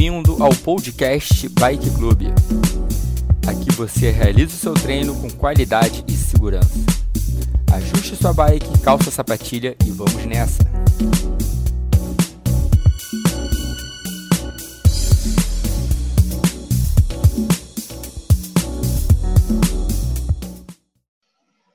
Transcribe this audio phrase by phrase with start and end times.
[0.00, 2.22] bem-vindo ao podcast Bike Club.
[3.46, 6.78] Aqui você realiza o seu treino com qualidade e segurança.
[7.70, 10.62] Ajuste sua bike, calça a sapatilha e vamos nessa!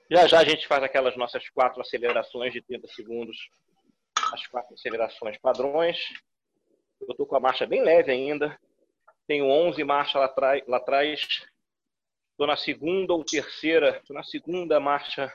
[0.10, 3.38] Já já a gente faz aquelas nossas quatro acelerações de 30 segundos,
[4.34, 6.00] as quatro acelerações padrões.
[7.02, 8.60] Eu estou com a marcha bem leve ainda.
[9.28, 10.34] Tenho 11 marchas lá,
[10.68, 11.46] lá atrás.
[12.32, 15.34] Estou na segunda ou terceira, estou na segunda marcha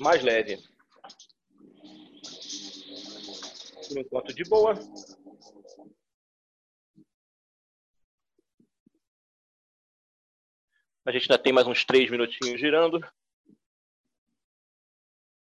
[0.00, 0.56] mais leve.
[3.88, 4.74] Por enquanto de boa.
[11.04, 13.00] A gente ainda tem mais uns três minutinhos girando.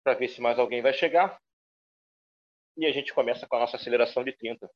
[0.03, 1.39] Para ver se mais alguém vai chegar.
[2.77, 4.69] E a gente começa com a nossa aceleração de 30.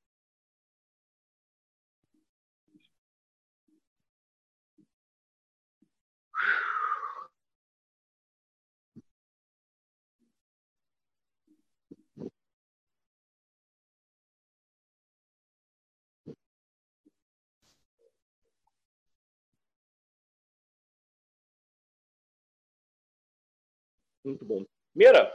[24.23, 24.65] Muito bom.
[24.95, 25.33] Mira,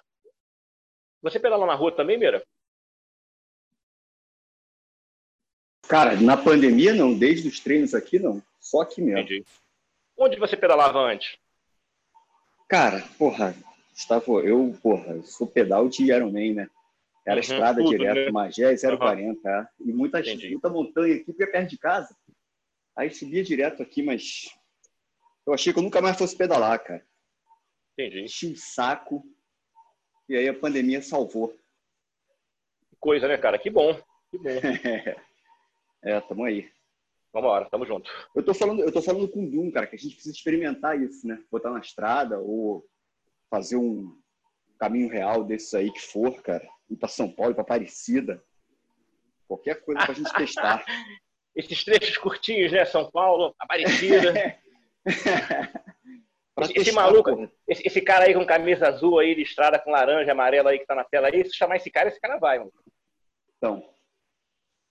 [1.23, 2.41] você pedala na rua também, Mira?
[5.89, 9.21] Cara, na pandemia não, desde os treinos aqui não, só aqui mesmo.
[9.21, 9.45] Entendi.
[10.17, 11.37] Onde você pedalava antes?
[12.69, 13.55] Cara, porra,
[13.95, 16.71] estava eu, porra, sou pedal de Ironman, né?
[17.27, 18.31] Era uhum, estrada tudo, direto, né?
[18.31, 19.51] Magé 040, uhum.
[19.51, 19.69] é.
[19.81, 22.15] e muita, muita montanha aqui, porque é perto de casa.
[22.97, 24.55] Aí subia direto aqui, mas
[25.47, 27.05] eu achei que eu nunca mais fosse pedalar, cara.
[27.93, 28.23] Entendi.
[28.23, 29.25] Enchi o saco,
[30.29, 31.49] e aí a pandemia salvou.
[32.89, 33.59] Que coisa, né, cara?
[33.59, 33.95] Que bom,
[34.31, 34.51] que bom.
[36.05, 36.71] É, tamo aí.
[37.33, 38.09] Vamos embora, tamo junto.
[38.37, 41.01] Eu tô falando, eu tô falando com o Dum, cara, que a gente precisa experimentar
[41.01, 41.43] isso, né?
[41.51, 42.87] Botar na estrada ou
[43.51, 44.17] fazer um
[44.79, 46.69] caminho real desses aí que for, cara.
[46.91, 48.45] Ir pra São Paulo, pra Aparecida.
[49.49, 50.85] Qualquer coisa pra gente testar.
[51.57, 52.85] Esses trechos curtinhos, né?
[52.85, 54.33] São Paulo, Aparecida.
[56.61, 60.33] esse, esse, maluco, esse, esse, cara aí com camisa azul aí de estrada com laranja,
[60.33, 62.73] amarela aí que tá na tela aí, se chamar esse cara, esse cara vai, mano.
[63.57, 63.94] Então,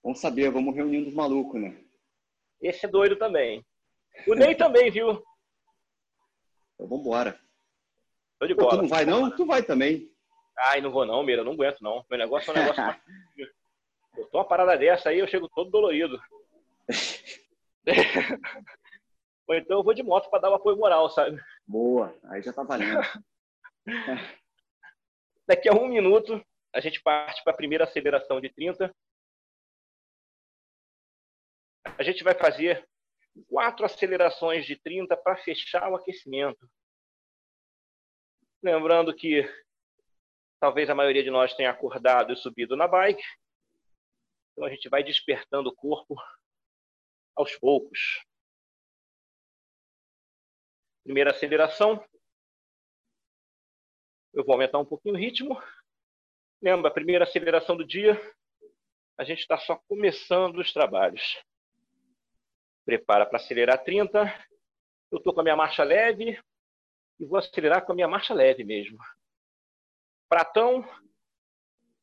[0.04, 1.82] Vamos saber, vamos reunindo os malucos, né?
[2.62, 3.66] Esse é doido também.
[4.28, 5.24] O Ney também, viu?
[6.74, 7.40] Então vambora.
[8.38, 8.70] Tô de bola.
[8.70, 9.34] Pô, tu não vai não?
[9.34, 10.12] Tu vai também.
[10.58, 12.06] Ai, não vou não, Mira, não aguento não.
[12.10, 12.84] Meu negócio é um negócio...
[14.18, 16.22] eu tô uma parada dessa aí, eu chego todo dolorido.
[19.48, 21.42] Ou então eu vou de moto para dar um apoio moral, sabe?
[21.66, 23.00] Boa, aí já tá valendo.
[25.48, 26.42] Daqui a um minuto,
[26.74, 28.94] a gente parte para a primeira aceleração de 30
[31.86, 32.88] a gente vai fazer
[33.48, 36.70] quatro acelerações de 30 para fechar o aquecimento.
[38.62, 39.44] Lembrando que
[40.60, 43.24] talvez a maioria de nós tenha acordado e subido na bike.
[44.52, 46.16] Então a gente vai despertando o corpo
[47.36, 48.24] aos poucos.
[51.04, 52.04] Primeira aceleração.
[54.34, 55.62] Eu vou aumentar um pouquinho o ritmo.
[56.62, 58.14] Lembra, a primeira aceleração do dia,
[59.18, 61.44] a gente está só começando os trabalhos
[62.86, 64.20] prepara para acelerar 30.
[65.12, 66.40] Eu estou com a minha marcha leve
[67.20, 68.98] e vou acelerar com a minha marcha leve mesmo.
[70.28, 70.84] Pratão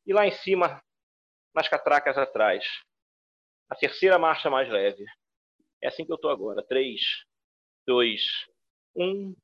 [0.05, 0.81] e lá em cima,
[1.53, 2.65] nas catracas atrás.
[3.69, 5.05] A terceira marcha mais leve.
[5.81, 6.63] É assim que eu estou agora.
[6.63, 7.01] 3,
[7.87, 8.21] 2,
[8.95, 9.35] 1.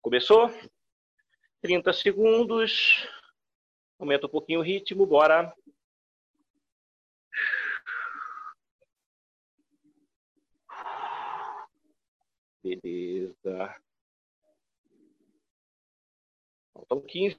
[0.00, 0.50] Começou.
[1.60, 3.06] 30 segundos.
[3.98, 5.06] Aumenta um pouquinho o ritmo.
[5.06, 5.54] Bora.
[12.62, 13.74] Beleza.
[16.72, 17.36] Faltam 15.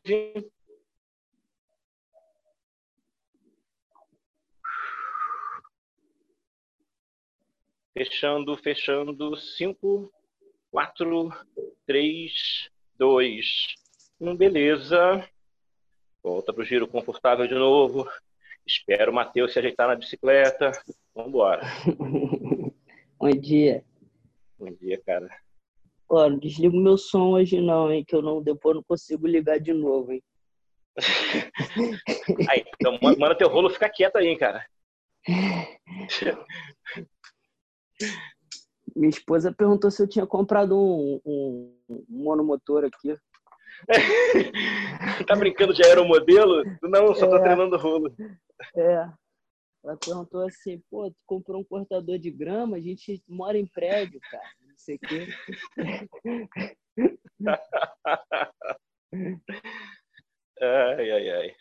[7.93, 9.37] Fechando, fechando.
[9.37, 10.11] 5,
[10.71, 11.29] 4,
[11.85, 13.75] 3, 2,
[14.19, 14.35] 1.
[14.35, 15.29] Beleza.
[16.21, 18.09] Volta para o giro confortável de novo.
[18.65, 20.71] Espero o Matheus se ajeitar na bicicleta.
[21.13, 21.61] Vamos embora.
[23.17, 23.85] Bom dia.
[24.63, 25.27] Bom dia, cara.
[26.09, 28.05] Ó, não desligo meu som hoje não, hein?
[28.07, 30.23] Que eu não, depois não consigo ligar de novo, hein?
[32.49, 34.65] aí, então manda teu rolo ficar quieto aí, hein, cara.
[38.95, 43.17] Minha esposa perguntou se eu tinha comprado um, um, um monomotor aqui.
[45.27, 46.63] tá brincando de aeromodelo?
[46.83, 48.15] Não, só é, tô treinando rolo.
[48.77, 49.09] É.
[49.83, 52.77] Ela perguntou assim, pô, tu comprou um cortador de grama?
[52.77, 54.49] A gente mora em prédio, cara.
[54.61, 55.27] Não sei o quê.
[60.61, 61.55] ai, ai, ai.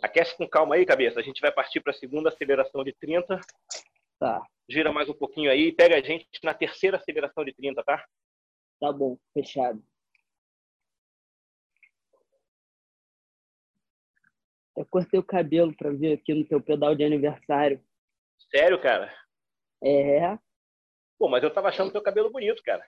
[0.00, 1.18] Aquece com calma aí, cabeça.
[1.18, 3.40] A gente vai partir para a segunda aceleração de 30.
[4.18, 4.46] Tá.
[4.68, 8.06] Gira mais um pouquinho aí e pega a gente na terceira aceleração de 30, tá?
[8.78, 9.82] Tá bom, fechado.
[14.90, 17.82] Cortei o cabelo para vir aqui no teu pedal de aniversário.
[18.50, 19.14] Sério, cara?
[19.82, 20.36] É.
[21.18, 22.86] Pô, mas eu tava achando teu cabelo bonito, cara.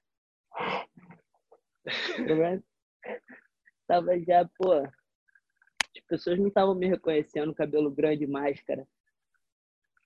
[3.86, 4.72] tava já, pô.
[4.72, 8.86] As pessoas não estavam me reconhecendo, cabelo grande máscara.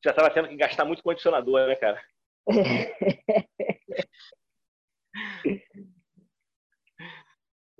[0.04, 2.04] Já tava tendo que gastar muito condicionador, né, cara?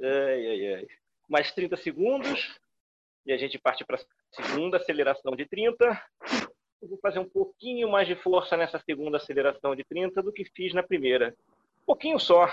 [0.03, 0.87] ai, ai, ai.
[1.29, 2.59] Mais 30 segundos
[3.27, 5.85] e a gente parte para a segunda aceleração de 30.
[6.81, 10.45] Eu vou fazer um pouquinho mais de força nessa segunda aceleração de 30 do que
[10.45, 11.37] fiz na primeira.
[11.83, 12.49] Um pouquinho só.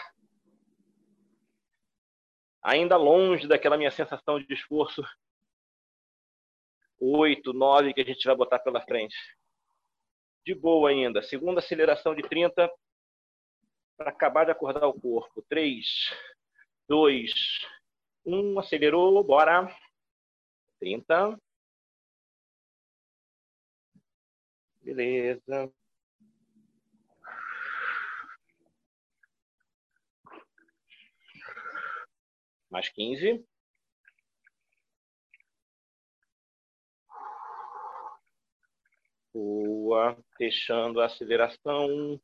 [2.64, 5.04] Ainda longe daquela minha sensação de esforço
[7.00, 9.16] 8, 9 que a gente vai botar pela frente.
[10.44, 11.22] De boa ainda.
[11.22, 12.68] Segunda aceleração de 30
[13.96, 15.44] para acabar de acordar o corpo.
[15.48, 15.86] 3,
[16.88, 17.32] 2,
[18.26, 18.60] 1.
[18.60, 19.70] Acelerou, bora
[20.84, 21.40] trinta.
[24.82, 25.72] Beleza.
[32.70, 33.46] Mais quinze.
[39.34, 40.18] Boa.
[40.38, 42.20] Fechando a aceleração.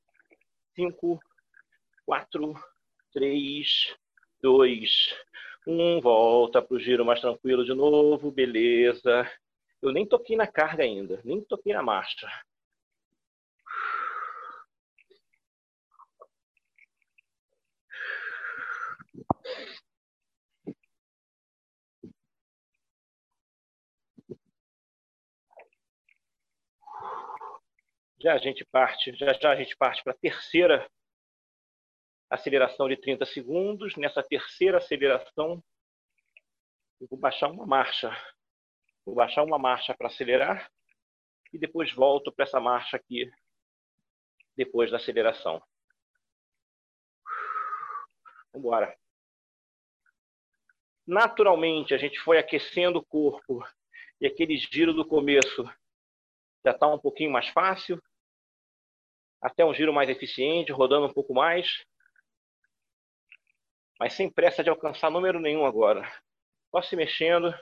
[0.75, 1.17] Cinco,
[2.05, 2.53] quatro,
[3.13, 3.95] três,
[4.41, 5.13] dois,
[5.67, 9.29] um, volta para o giro mais tranquilo de novo, beleza.
[9.81, 12.27] Eu nem toquei na carga ainda, nem toquei na marcha.
[28.21, 30.89] Já a gente parte, já já a gente parte para a terceira
[32.29, 33.95] aceleração de 30 segundos.
[33.95, 35.63] Nessa terceira aceleração,
[37.01, 38.15] eu vou baixar uma marcha.
[39.05, 40.69] Vou baixar uma marcha para acelerar
[41.51, 43.29] e depois volto para essa marcha aqui
[44.55, 45.61] depois da aceleração.
[48.51, 48.97] Vamos embora.
[51.07, 53.65] Naturalmente, a gente foi aquecendo o corpo
[54.21, 55.63] e aquele giro do começo
[56.63, 58.01] já está um pouquinho mais fácil,
[59.41, 61.83] até um giro mais eficiente, rodando um pouco mais
[63.99, 66.09] mas sem pressa de alcançar número nenhum agora.
[66.71, 67.53] Só se mexendo.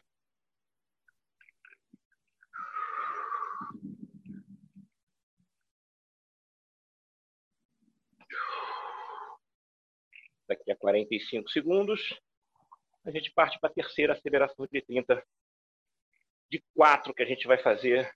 [10.47, 12.17] Daqui a 45 segundos,
[13.03, 15.21] a gente parte para a terceira aceleração de 30
[16.49, 18.09] de 4 que a gente vai fazer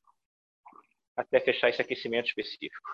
[1.15, 2.89] até fechar esse aquecimento específico.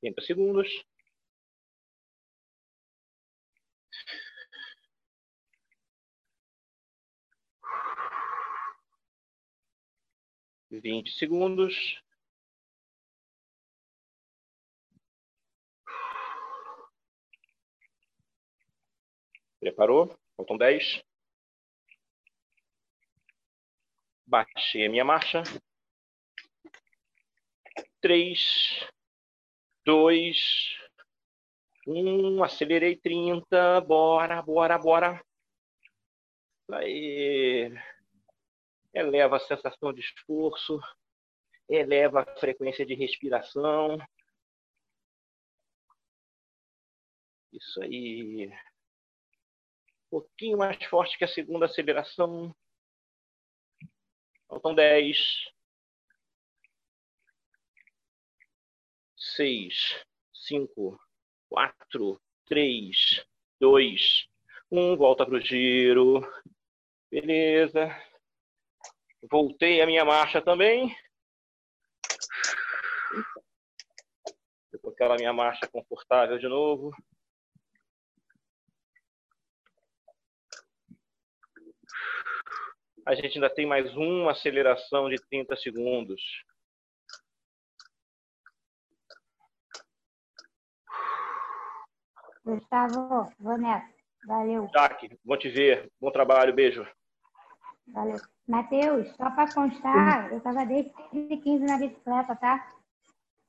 [0.00, 0.84] 30 segundos.
[10.80, 12.02] Vinte segundos.
[19.60, 20.14] Preparou?
[20.36, 21.02] Faltam dez.
[24.26, 25.42] Baixei a minha marcha.
[28.00, 28.86] Três,
[29.84, 30.76] dois,
[31.86, 32.42] um.
[32.44, 33.80] Acelerei trinta.
[33.80, 35.24] Bora, bora, bora.
[36.70, 37.70] Aí
[38.94, 40.80] eleva a sensação de esforço,
[41.68, 43.98] eleva a frequência de respiração.
[47.52, 48.48] Isso aí.
[50.06, 52.54] Um pouquinho mais forte que a segunda aceleração.
[54.48, 55.18] Faltam 10.
[59.36, 61.00] 6, 5,
[61.48, 63.26] 4, 3,
[63.58, 64.28] 2,
[64.70, 64.96] 1.
[64.96, 66.20] Volta para o giro.
[67.10, 67.88] Beleza.
[69.30, 70.94] Voltei a minha marcha também.
[74.82, 76.90] Com aquela minha marcha confortável de novo.
[83.06, 86.20] A gente ainda tem mais uma aceleração de 30 segundos.
[92.44, 93.94] Gustavo, vou nessa.
[94.26, 94.68] Valeu.
[94.74, 95.90] Jaque, bom te ver.
[96.00, 96.54] Bom trabalho.
[96.54, 96.86] Beijo.
[97.88, 98.18] Valeu.
[98.46, 102.68] Matheus, só para constar, eu estava desde 15 na bicicleta, tá?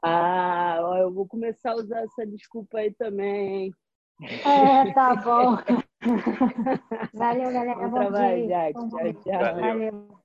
[0.02, 3.74] Ah, eu vou começar a usar essa desculpa aí também.
[4.22, 5.58] É, tá bom.
[7.14, 7.76] Valeu, galera.
[7.76, 8.48] Bom bom trabalho, dia.
[8.48, 8.74] Jack.
[8.74, 9.56] Bom Tchau, tchau.
[9.60, 10.20] Valeu.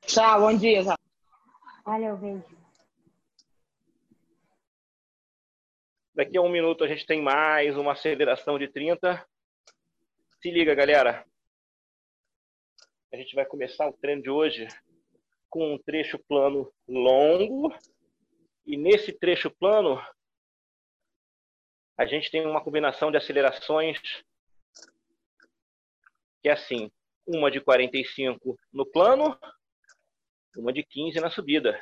[0.00, 0.94] Tchau, bom dia, Zé.
[1.84, 2.44] Valeu, beijo.
[6.14, 9.24] Daqui a um minuto a gente tem mais uma aceleração de 30.
[10.40, 11.24] Se liga, galera.
[13.10, 14.68] A gente vai começar o treino de hoje
[15.48, 17.74] com um trecho plano longo.
[18.66, 19.98] E nesse trecho plano,
[21.96, 23.98] a gente tem uma combinação de acelerações
[26.42, 26.90] que é assim,
[27.26, 29.38] uma de 45 no plano,
[30.56, 31.80] uma de 15 na subida.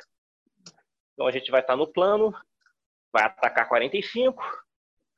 [1.13, 2.33] Então a gente vai estar no plano,
[3.11, 4.41] vai atacar 45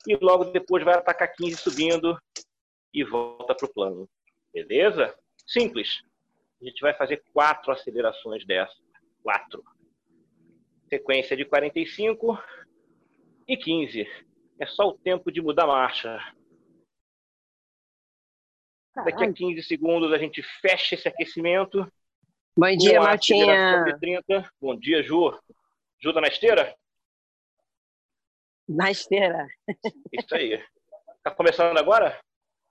[0.08, 2.20] e logo depois vai atacar 15 subindo
[2.94, 4.10] e volta para o plano.
[4.52, 5.16] Beleza?
[5.50, 6.04] Simples.
[6.62, 8.76] A gente vai fazer quatro acelerações dessa.
[9.24, 9.64] Quatro.
[10.88, 12.38] Sequência de 45
[13.48, 14.08] e 15.
[14.60, 16.20] É só o tempo de mudar a marcha.
[18.96, 21.92] Daqui a 15 segundos a gente fecha esse aquecimento.
[22.56, 23.46] Bom dia, Martinha.
[23.46, 24.52] aceleração de 30.
[24.62, 25.32] Bom dia, Ju.
[26.00, 26.76] Ju tá na esteira?
[28.68, 29.48] Na esteira.
[30.12, 30.64] Isso aí.
[31.24, 32.20] Tá começando agora?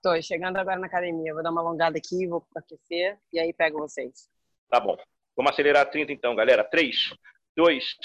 [0.01, 1.35] Tô chegando agora na academia.
[1.35, 4.31] Vou dar uma alongada aqui, vou aquecer e aí pego vocês.
[4.69, 4.97] Tá bom.
[5.37, 6.63] Vamos acelerar 30 então, galera.
[6.63, 7.15] 3,
[7.57, 7.97] 2,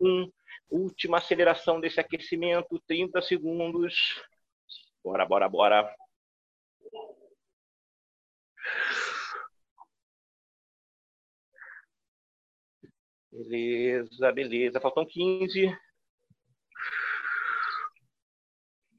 [0.00, 0.32] 1.
[0.68, 4.20] Última aceleração desse aquecimento, 30 segundos.
[5.04, 5.96] Bora, bora, bora.
[13.30, 14.80] Beleza, beleza.
[14.80, 15.76] Faltam 15.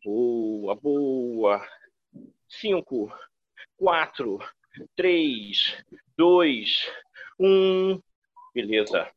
[0.04, 1.77] Boa, boa.
[2.60, 3.12] 5,
[3.78, 4.40] 4,
[4.96, 5.84] 3,
[6.18, 6.92] 2,
[7.40, 8.02] 1.
[8.54, 9.12] Beleza.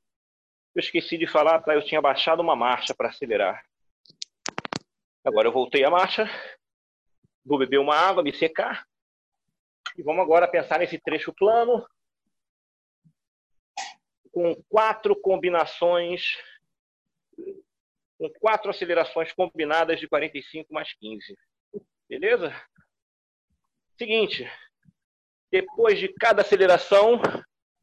[0.75, 1.75] Eu esqueci de falar, tá?
[1.75, 3.65] Eu tinha baixado uma marcha para acelerar.
[5.25, 6.29] Agora eu voltei a marcha.
[7.45, 8.87] Vou beber uma água, me secar.
[9.97, 11.85] E vamos agora pensar nesse trecho plano
[14.33, 16.37] com quatro combinações,
[18.17, 21.37] com quatro acelerações combinadas de 45 mais 15.
[22.09, 22.55] Beleza?
[24.01, 24.51] Seguinte,
[25.53, 27.21] depois de cada aceleração,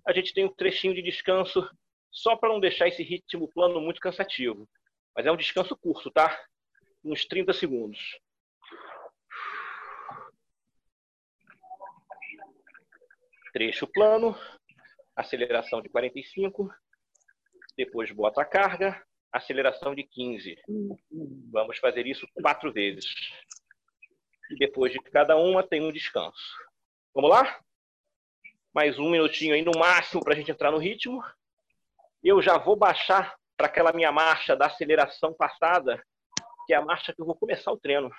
[0.03, 1.69] a gente tem um trechinho de descanso,
[2.12, 4.67] só para não deixar esse ritmo plano muito cansativo.
[5.15, 6.36] Mas é um descanso curto, tá?
[7.03, 8.19] Uns 30 segundos.
[13.53, 14.36] Trecho plano,
[15.15, 16.67] aceleração de 45,
[17.77, 20.57] depois bota a carga, aceleração de 15.
[21.51, 23.05] Vamos fazer isso quatro vezes.
[24.50, 26.58] E depois de cada uma tem um descanso.
[27.13, 27.60] Vamos lá?
[28.74, 31.24] Mais um minutinho aí no máximo para a gente entrar no ritmo.
[32.24, 36.01] Eu já vou baixar para aquela minha marcha da aceleração passada,
[36.66, 38.10] que é a marcha que eu vou começar o treino.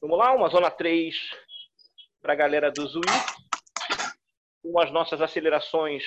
[0.00, 1.14] Vamos lá, uma zona 3
[2.20, 3.02] para a galera do Zui
[4.62, 6.04] com as nossas acelerações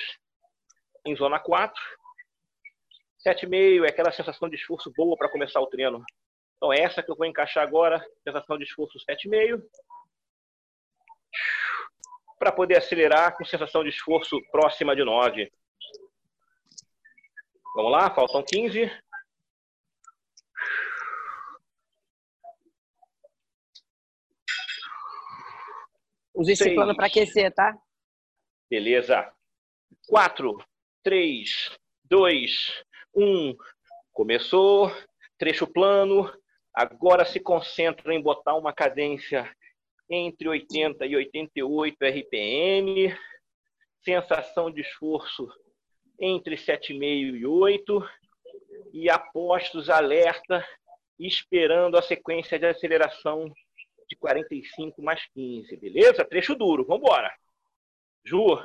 [1.06, 1.80] em zona 4.
[3.26, 6.04] 7,5 é aquela sensação de esforço boa para começar o treino.
[6.56, 9.62] Então, é essa que eu vou encaixar agora, sensação de esforço 7,5.
[12.38, 15.52] Para poder acelerar com sensação de esforço próxima de 9.
[17.74, 18.90] Vamos lá, faltam 15.
[26.34, 27.74] Use esse plano para aquecer, tá?
[28.68, 29.32] Beleza.
[30.08, 30.56] 4,
[31.02, 32.84] 3, 2,
[33.14, 33.56] 1.
[34.12, 34.90] Começou.
[35.38, 36.30] Trecho plano.
[36.76, 39.50] Agora se concentra em botar uma cadência
[40.10, 43.16] entre 80 e 88 RPM.
[44.04, 45.48] Sensação de esforço
[46.20, 48.06] entre 7,5 e 8.
[48.92, 50.62] E apostos alerta,
[51.18, 53.50] esperando a sequência de aceleração
[54.06, 55.74] de 45 mais 15.
[55.78, 56.26] Beleza?
[56.26, 56.84] Trecho duro.
[56.84, 57.34] Vamos embora.
[58.22, 58.62] Ju,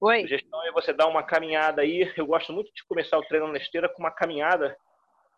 [0.00, 0.20] Oi.
[0.20, 2.08] sugestão é você dar uma caminhada aí.
[2.16, 4.78] Eu gosto muito de começar o treino na esteira com uma caminhada.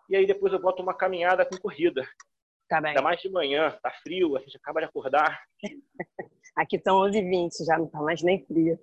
[0.08, 2.06] E aí depois eu boto uma caminhada com corrida.
[2.68, 2.90] Tá bem.
[2.90, 5.42] Ainda mais de manhã, tá frio, a gente acaba de acordar.
[6.56, 8.78] Aqui estão 11h20, já não tá mais nem frio.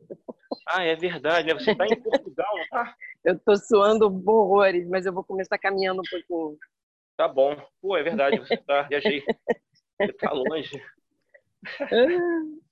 [0.67, 1.53] Ah, é verdade, né?
[1.53, 2.95] Você tá em Portugal, não tá?
[3.23, 6.57] Eu tô suando horrores, mas eu vou começar caminhando um pouquinho.
[7.15, 7.55] Tá bom.
[7.81, 9.23] Pô, é verdade, você tá, viajei.
[9.99, 10.83] Você tá longe.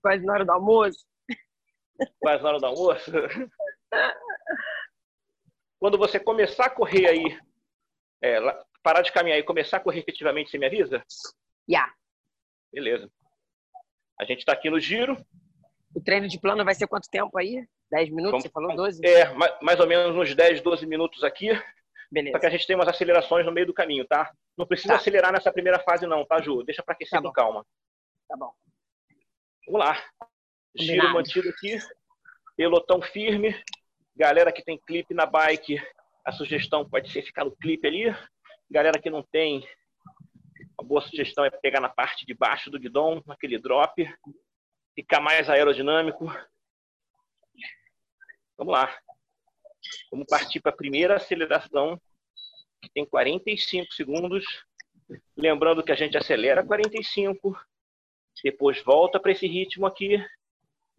[0.00, 1.04] Quase na hora do almoço.
[2.20, 3.10] Quase na hora do almoço.
[5.80, 7.38] Quando você começar a correr aí,
[8.22, 8.38] é,
[8.82, 11.02] parar de caminhar e começar a correr efetivamente, você me avisa?
[11.68, 11.90] Já.
[12.72, 13.10] Beleza.
[14.20, 15.16] A gente está aqui no giro.
[15.94, 17.66] O treino de plano vai ser quanto tempo aí?
[17.90, 18.30] 10 minutos?
[18.30, 19.00] Vamos, você falou 12?
[19.04, 21.48] É, mais, mais ou menos uns 10, 12 minutos aqui.
[22.12, 22.32] Beleza.
[22.36, 24.30] Só que a gente tem umas acelerações no meio do caminho, tá?
[24.56, 25.00] Não precisa Tá.
[25.00, 26.62] acelerar nessa primeira fase, não, tá, Ju?
[26.62, 27.64] Deixa para aquecer Tá com calma.
[28.28, 28.52] Tá bom.
[29.66, 29.94] Vamos lá.
[30.76, 31.14] Giro Combinado.
[31.14, 31.78] mantido aqui.
[32.56, 33.54] Pelotão firme.
[34.16, 35.80] Galera que tem clipe na bike,
[36.24, 38.14] a sugestão pode ser ficar no clipe ali.
[38.70, 39.66] Galera que não tem,
[40.80, 44.02] uma boa sugestão é pegar na parte de baixo do guidão, naquele drop.
[44.94, 46.26] Ficar mais aerodinâmico.
[48.56, 48.98] Vamos lá.
[50.10, 52.00] Vamos partir para a primeira aceleração,
[52.80, 54.44] que tem 45 segundos.
[55.36, 57.58] Lembrando que a gente acelera 45,
[58.42, 60.24] depois volta para esse ritmo aqui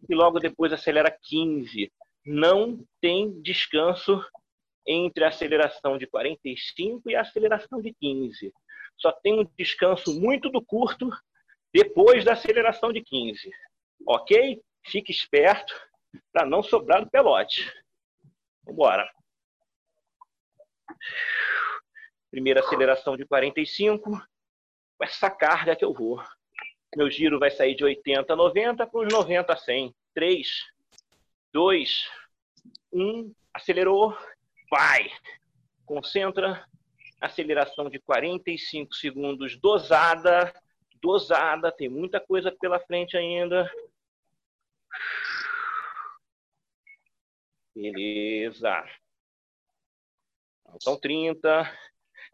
[0.08, 1.92] e logo depois acelera 15.
[2.24, 4.24] Não tem descanso
[4.86, 8.52] entre a aceleração de 45 e a aceleração de 15.
[8.96, 11.10] Só tem um descanso muito do curto
[11.72, 13.50] depois da aceleração de 15.
[14.06, 14.62] Ok?
[14.84, 15.74] Fique esperto
[16.32, 17.72] para não sobrar do pelote.
[18.64, 19.10] Vambora.
[22.30, 24.10] Primeira aceleração de 45.
[24.10, 26.22] Com essa carga que eu vou.
[26.96, 29.94] Meu giro vai sair de 80 a 90 para os 90 a 100.
[30.14, 30.48] 3,
[31.52, 32.08] 2,
[32.92, 33.34] 1.
[33.52, 34.16] Acelerou.
[34.70, 35.10] Vai.
[35.84, 36.66] Concentra.
[37.20, 40.52] Aceleração de 45 segundos dosada.
[41.00, 41.70] Dosada.
[41.70, 43.70] Tem muita coisa pela frente ainda.
[47.74, 48.84] Beleza.
[50.74, 51.78] Então, 30.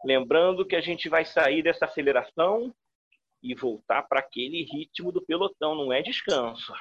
[0.05, 2.73] Lembrando que a gente vai sair dessa aceleração
[3.43, 6.73] e voltar para aquele ritmo do pelotão, não é descanso.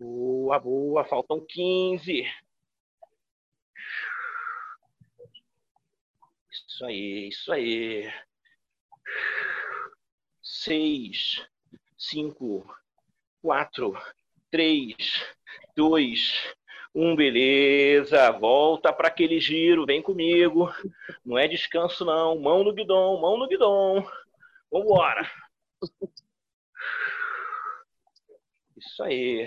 [0.00, 2.24] Boa, boa, faltam 15.
[6.50, 8.10] Isso aí, isso aí.
[10.42, 11.46] 6,
[11.98, 12.64] 5,
[13.42, 13.92] 4,
[14.50, 14.96] 3,
[15.76, 16.54] 2,
[16.94, 18.30] 1, beleza.
[18.32, 20.72] Volta para aquele giro, vem comigo.
[21.22, 22.40] Não é descanso, não.
[22.40, 24.02] Mão no guidão, mão no guidão.
[24.72, 25.30] Vambora.
[28.78, 29.46] Isso aí.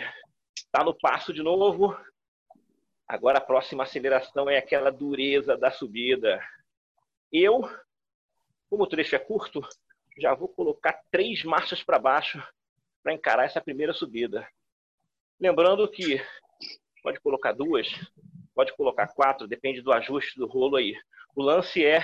[0.73, 1.95] Tá no passo de novo.
[3.07, 6.43] Agora a próxima aceleração é aquela dureza da subida.
[7.31, 7.61] Eu,
[8.71, 9.61] como o trecho é curto,
[10.17, 12.43] já vou colocar três marchas para baixo
[13.03, 14.47] para encarar essa primeira subida.
[15.39, 16.19] Lembrando que
[17.03, 17.87] pode colocar duas,
[18.55, 20.95] pode colocar quatro, depende do ajuste do rolo aí.
[21.35, 22.03] O lance é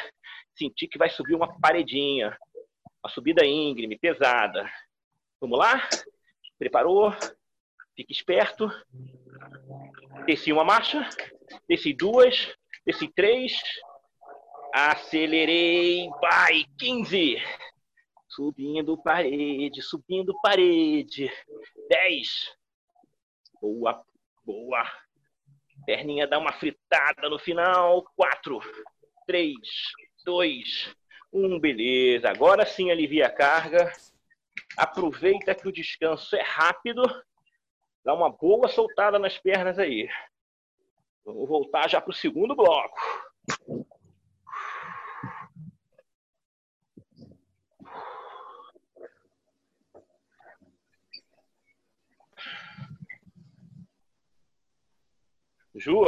[0.56, 2.38] sentir que vai subir uma paredinha,
[3.04, 4.72] uma subida íngreme, pesada.
[5.42, 5.90] Vamos lá?
[6.60, 7.12] Preparou?
[8.00, 8.72] Fique esperto.
[10.26, 11.10] Desci uma marcha,
[11.68, 13.62] desci duas, desci três,
[14.74, 17.36] acelerei, vai, 15.
[18.26, 21.30] Subindo parede, subindo parede.
[21.90, 22.56] 10.
[23.62, 24.02] Boa,
[24.46, 24.90] boa.
[25.86, 28.06] Perninha dá uma fritada no final.
[28.16, 28.62] 4,
[29.28, 29.58] 3,
[30.24, 30.96] 2,
[31.34, 31.60] 1.
[31.60, 32.30] Beleza.
[32.30, 33.92] Agora sim alivia a carga.
[34.78, 37.04] Aproveita que o descanso é rápido.
[38.04, 40.10] Dá uma boa soltada nas pernas aí.
[41.26, 42.98] Vamos voltar já para o segundo bloco.
[55.76, 56.04] Ju,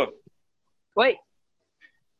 [0.95, 1.17] Oi?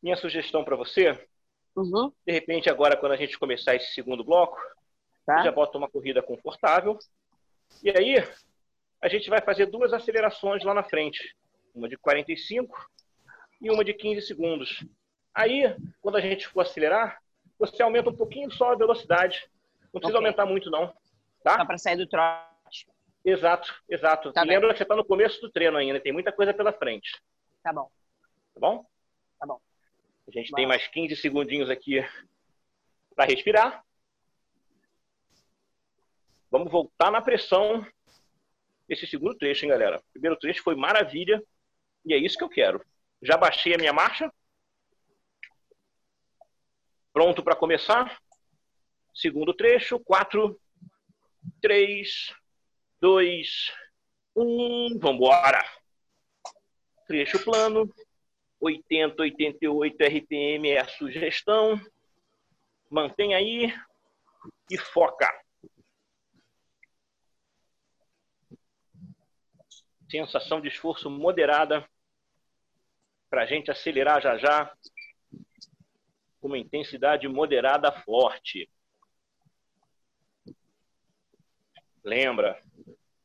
[0.02, 1.28] minha sugestão para você,
[1.76, 2.12] Uhum.
[2.26, 4.58] de repente agora quando a gente começar esse segundo bloco,
[5.26, 5.44] Tá.
[5.44, 6.98] já bota uma corrida confortável.
[7.84, 8.16] E aí,
[9.02, 11.36] a gente vai fazer duas acelerações lá na frente.
[11.74, 12.90] Uma de 45
[13.62, 14.86] e uma de 15 segundos.
[15.34, 15.64] Aí,
[16.02, 17.22] quando a gente for acelerar,
[17.58, 19.50] você aumenta um pouquinho só a velocidade.
[19.94, 20.26] Não precisa Ok.
[20.28, 20.88] aumentar muito, não.
[20.88, 20.94] Só
[21.58, 21.66] Tá?
[21.66, 22.88] pra sair do trote.
[23.24, 24.32] Exato, exato.
[24.34, 27.22] Tá lembra que você está no começo do treino ainda, tem muita coisa pela frente.
[27.64, 27.90] Tá bom.
[28.54, 28.86] Tá bom?
[29.40, 29.60] Tá bom.
[30.28, 32.04] A gente Vai tem mais 15 segundinhos aqui
[33.16, 33.84] para respirar.
[36.50, 37.86] Vamos voltar na pressão
[38.94, 40.00] esse segundo trecho, hein, galera?
[40.00, 41.42] O primeiro trecho foi maravilha
[42.06, 42.84] e é isso que eu quero.
[43.22, 44.32] Já baixei a minha marcha.
[47.14, 48.22] Pronto para começar.
[49.14, 50.60] Segundo trecho, 4,
[51.62, 52.34] 3,
[53.00, 53.74] 2,
[54.36, 55.00] 1.
[55.00, 55.64] Vambora!
[57.08, 57.90] Trecho plano.
[58.60, 61.80] 80, 88 RPM é a sugestão.
[62.90, 63.74] Mantém aí
[64.70, 65.30] e foca.
[70.12, 71.88] Sensação de esforço moderada
[73.30, 74.76] para a gente acelerar já já.
[76.42, 78.70] Uma intensidade moderada forte.
[82.04, 82.62] Lembra,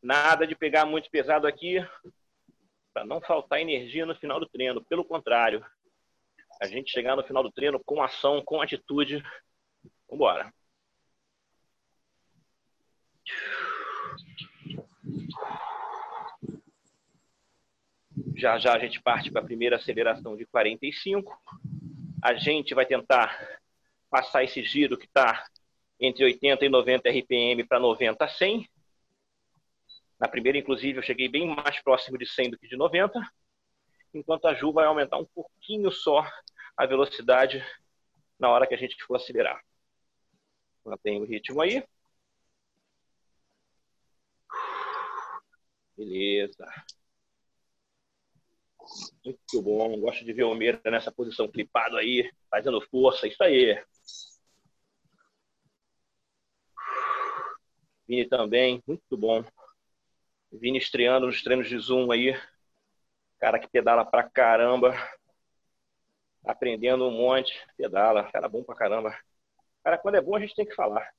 [0.00, 1.84] nada de pegar muito pesado aqui
[2.94, 4.84] para não faltar energia no final do treino.
[4.84, 5.66] Pelo contrário,
[6.62, 9.24] a gente chegar no final do treino com ação, com atitude.
[10.08, 10.52] Vambora.
[18.36, 21.40] Já já a gente parte para a primeira aceleração de 45.
[22.22, 23.58] A gente vai tentar
[24.10, 25.46] passar esse giro que está
[25.98, 28.68] entre 80 e 90 RPM para 90 a 100.
[30.20, 33.18] Na primeira, inclusive, eu cheguei bem mais próximo de 100 do que de 90,
[34.12, 36.22] enquanto a Ju vai aumentar um pouquinho só
[36.76, 37.64] a velocidade
[38.38, 39.58] na hora que a gente for acelerar.
[40.84, 41.82] Mantém o ritmo aí.
[45.96, 46.66] Beleza.
[49.24, 49.98] Muito bom.
[50.00, 53.26] Gosto de ver o Meira nessa posição clipado aí, fazendo força.
[53.26, 53.76] Isso aí.
[58.08, 59.44] Vini também, muito bom.
[60.52, 62.34] Vini estreando nos treinos de Zoom aí.
[63.38, 64.94] Cara que pedala pra caramba.
[66.44, 67.52] Aprendendo um monte.
[67.76, 69.18] Pedala, cara bom pra caramba.
[69.82, 71.12] Cara, quando é bom a gente tem que falar.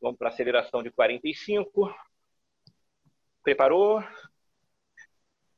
[0.00, 1.94] Vamos para aceleração de 45.
[3.42, 4.02] Preparou?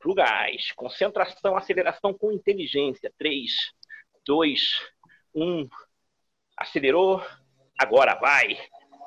[0.07, 0.71] Pro gás.
[0.77, 3.13] Concentração, aceleração com inteligência.
[3.19, 3.51] 3,
[4.25, 4.61] 2,
[5.35, 5.69] 1.
[6.57, 7.21] Acelerou.
[7.77, 8.57] Agora vai.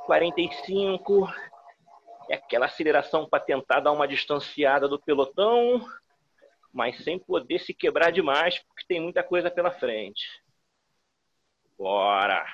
[0.05, 1.25] 45.
[2.29, 5.87] É aquela aceleração para tentar dar uma distanciada do pelotão,
[6.73, 10.27] mas sem poder se quebrar demais, porque tem muita coisa pela frente.
[11.77, 12.45] Bora!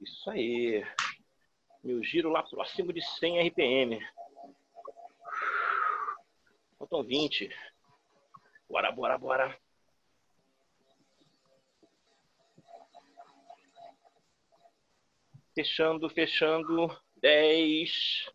[0.00, 0.84] Isso aí.
[1.84, 4.00] Meu giro lá próximo de 100 RPM.
[6.78, 7.54] Faltam 20.
[8.66, 9.60] Bora, bora, bora.
[15.54, 16.88] Fechando, fechando.
[17.16, 18.30] 10.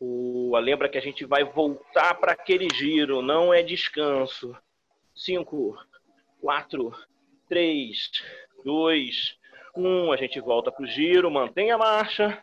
[0.00, 4.56] O, lembra que a gente vai voltar para aquele giro, não é descanso.
[5.14, 5.78] 5,
[6.40, 6.92] 4,
[7.46, 8.10] 3,
[8.64, 9.41] 2,
[9.76, 10.12] 1.
[10.12, 12.42] A gente volta para o giro, mantém a marcha.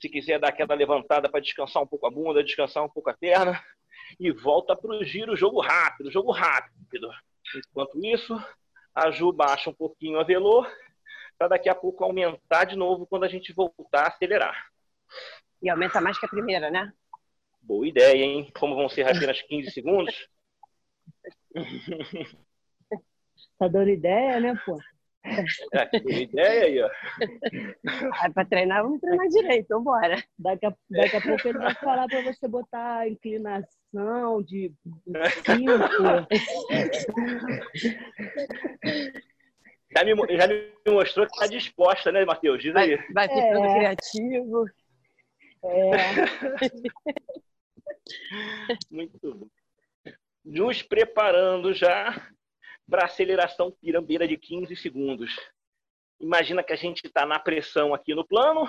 [0.00, 3.14] Se quiser dar aquela levantada para descansar um pouco a bunda, descansar um pouco a
[3.14, 3.62] perna.
[4.20, 7.10] E volta para o giro, jogo rápido, jogo rápido.
[7.56, 8.38] Enquanto isso,
[8.94, 10.66] a Ju baixa um pouquinho a velô
[11.38, 14.70] para daqui a pouco aumentar de novo quando a gente voltar a acelerar.
[15.62, 16.92] E aumenta mais que a primeira, né?
[17.60, 18.50] Boa ideia, hein?
[18.58, 20.28] Como vão ser apenas 15 segundos?
[23.58, 24.78] Tá dando ideia, né, pô?
[25.72, 25.90] É,
[26.22, 26.90] ideia aí, ó.
[28.12, 30.22] Ah, para treinar, vamos treinar direito, então bora.
[30.38, 34.72] Daqui a, daqui a pouco ele vai falar para você botar a inclinação de
[35.44, 35.72] 5.
[39.96, 42.62] Já me, já me mostrou que está disposta, né, Matheus?
[42.62, 42.96] Diz aí.
[43.12, 43.74] Vai, vai ficando é.
[43.78, 44.66] criativo.
[45.64, 45.90] É.
[48.90, 49.46] Muito bom.
[50.44, 52.14] Nos preparando já
[52.88, 55.34] para aceleração pirambeira de 15 segundos.
[56.20, 58.68] Imagina que a gente está na pressão aqui no plano,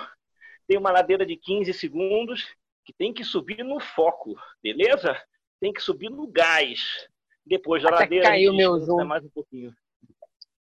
[0.66, 2.54] tem uma ladeira de 15 segundos
[2.84, 5.20] que tem que subir no foco, beleza?
[5.60, 7.08] Tem que subir no gás.
[7.44, 9.04] Depois da Até ladeira, caiu meu zoom.
[9.04, 9.74] mais um pouquinho.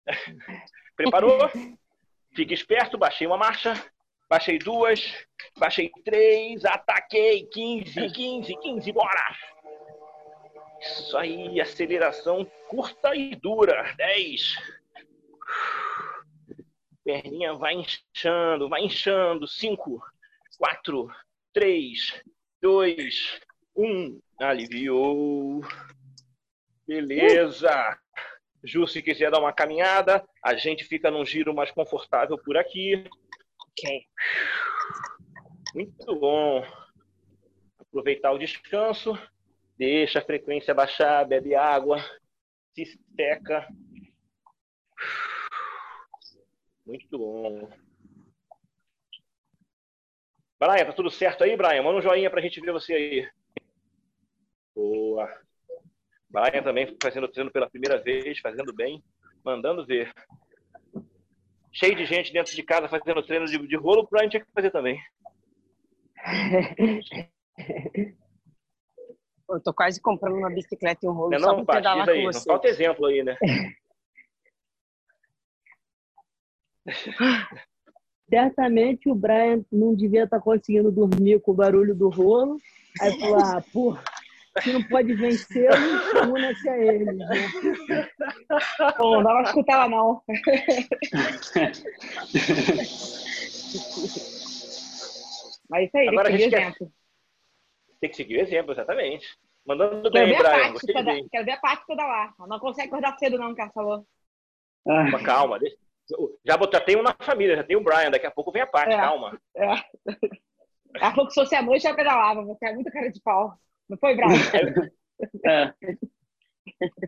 [0.95, 1.37] Preparou?
[2.33, 3.73] Fique esperto, baixei uma marcha,
[4.29, 9.35] baixei duas, baixei três, ataquei, 15, 15, 15, bora!
[10.81, 14.55] Isso aí, aceleração curta e dura, 10.
[17.03, 20.01] Perninha vai inchando, vai inchando, 5,
[20.57, 21.09] 4,
[21.53, 22.23] 3,
[22.61, 23.41] 2,
[23.75, 24.19] 1.
[24.39, 25.61] Aliviou.
[26.85, 27.97] Beleza.
[28.63, 33.03] Ju, se quiser dar uma caminhada, a gente fica num giro mais confortável por aqui.
[33.71, 34.05] Ok.
[35.73, 36.65] Muito bom.
[37.79, 39.17] Aproveitar o descanso,
[39.77, 41.99] deixa a frequência baixar, bebe água,
[42.73, 43.67] se seca.
[46.85, 47.69] Muito bom.
[50.59, 51.83] Brian, tá tudo certo aí, Brian?
[51.83, 53.29] Manda um joinha pra gente ver você aí.
[54.73, 55.29] Boa.
[56.29, 59.03] Brian também fazendo treino pela primeira vez, fazendo bem,
[59.43, 60.11] mandando ver.
[61.71, 64.51] Cheio de gente dentro de casa fazendo treino de, de rolo, o Brian tinha que
[64.51, 64.99] fazer também.
[69.49, 72.11] Eu tô quase comprando uma bicicleta e um rolo Não, só não, pra pedalar com
[72.11, 72.23] aí.
[72.23, 72.49] Não você.
[72.49, 73.37] falta exemplo aí, né?
[78.29, 82.59] Certamente o Brian não devia estar conseguindo dormir com o barulho do rolo.
[82.99, 84.03] Aí falou, ah, porra,
[84.61, 87.15] Se não pode vencê-los, una-se a eles.
[87.15, 87.27] Né?
[88.97, 90.21] Bom, não dá pra escutar ela, não.
[95.69, 96.73] Mas isso aí, Agora tem que seguir quer...
[97.99, 99.27] Tem que seguir o exemplo, exatamente.
[99.65, 100.71] Mandando Quero bem, ver, a Brian.
[100.73, 101.27] Gostei toda, bem.
[101.29, 102.33] quero ver a Paty toda lá.
[102.39, 104.05] Ela não consegue acordar cedo, não, ela falou.
[104.85, 105.59] Calma, calma.
[105.59, 105.75] deixa-
[106.45, 108.09] Já, já tem um na família, já tem o Brian.
[108.11, 108.97] Daqui a pouco vem a parte, É.
[108.97, 109.37] calma.
[109.55, 109.65] É.
[110.95, 112.43] Ela falou que se fosse a noite, ela pedalava.
[112.45, 113.53] Você é muito cara de pau.
[113.89, 114.27] Não foi, Brian?
[115.45, 115.73] É.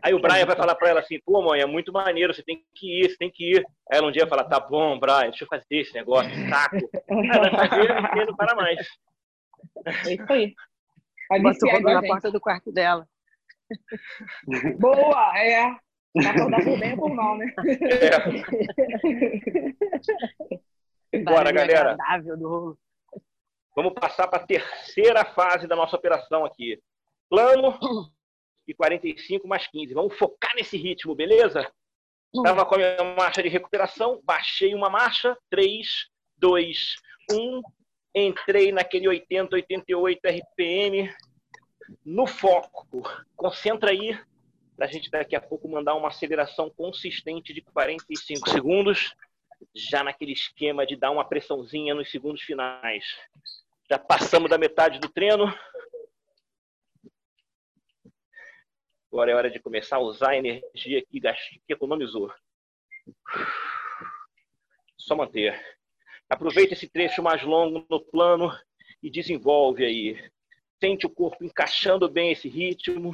[0.02, 2.64] Aí o Brian vai falar pra ela assim, pô, mãe, é muito maneiro, você tem
[2.74, 3.64] que ir, você tem que ir.
[3.90, 6.76] Aí ela um dia fala, tá bom, Brian, deixa eu fazer esse negócio, saco.
[7.08, 8.84] Aí vai fazer e não para mais.
[9.86, 10.54] É isso aí.
[11.30, 12.10] Vai Bota o viciar rodo igual a na gente.
[12.10, 13.08] porta do quarto dela.
[14.80, 15.70] Boa, é.
[16.12, 17.54] Vai acordar por bem ou por mal, né?
[21.12, 21.22] É.
[21.22, 21.96] Bora, galera.
[23.76, 26.82] Vamos passar para a terceira fase da nossa operação aqui.
[27.28, 27.78] Plano
[28.66, 29.94] e 45 mais 15.
[29.94, 31.70] Vamos focar nesse ritmo, beleza?
[32.34, 35.86] Estava com a minha marcha de recuperação, baixei uma marcha, 3,
[36.36, 36.96] 2,
[37.32, 37.62] 1.
[38.14, 41.14] Entrei naquele 80, 88 RPM
[42.04, 43.02] no foco.
[43.36, 44.18] Concentra aí
[44.80, 49.14] para a gente daqui a pouco mandar uma aceleração consistente de 45 segundos,
[49.74, 53.04] já naquele esquema de dar uma pressãozinha nos segundos finais.
[53.90, 55.52] Já passamos da metade do treino.
[59.12, 61.20] Agora é hora de começar a usar a energia que,
[61.68, 62.32] economizou.
[64.96, 65.60] Só manter.
[66.30, 68.56] Aproveita esse trecho mais longo no plano
[69.02, 70.30] e desenvolve aí.
[70.78, 73.12] Sente o corpo encaixando bem esse ritmo.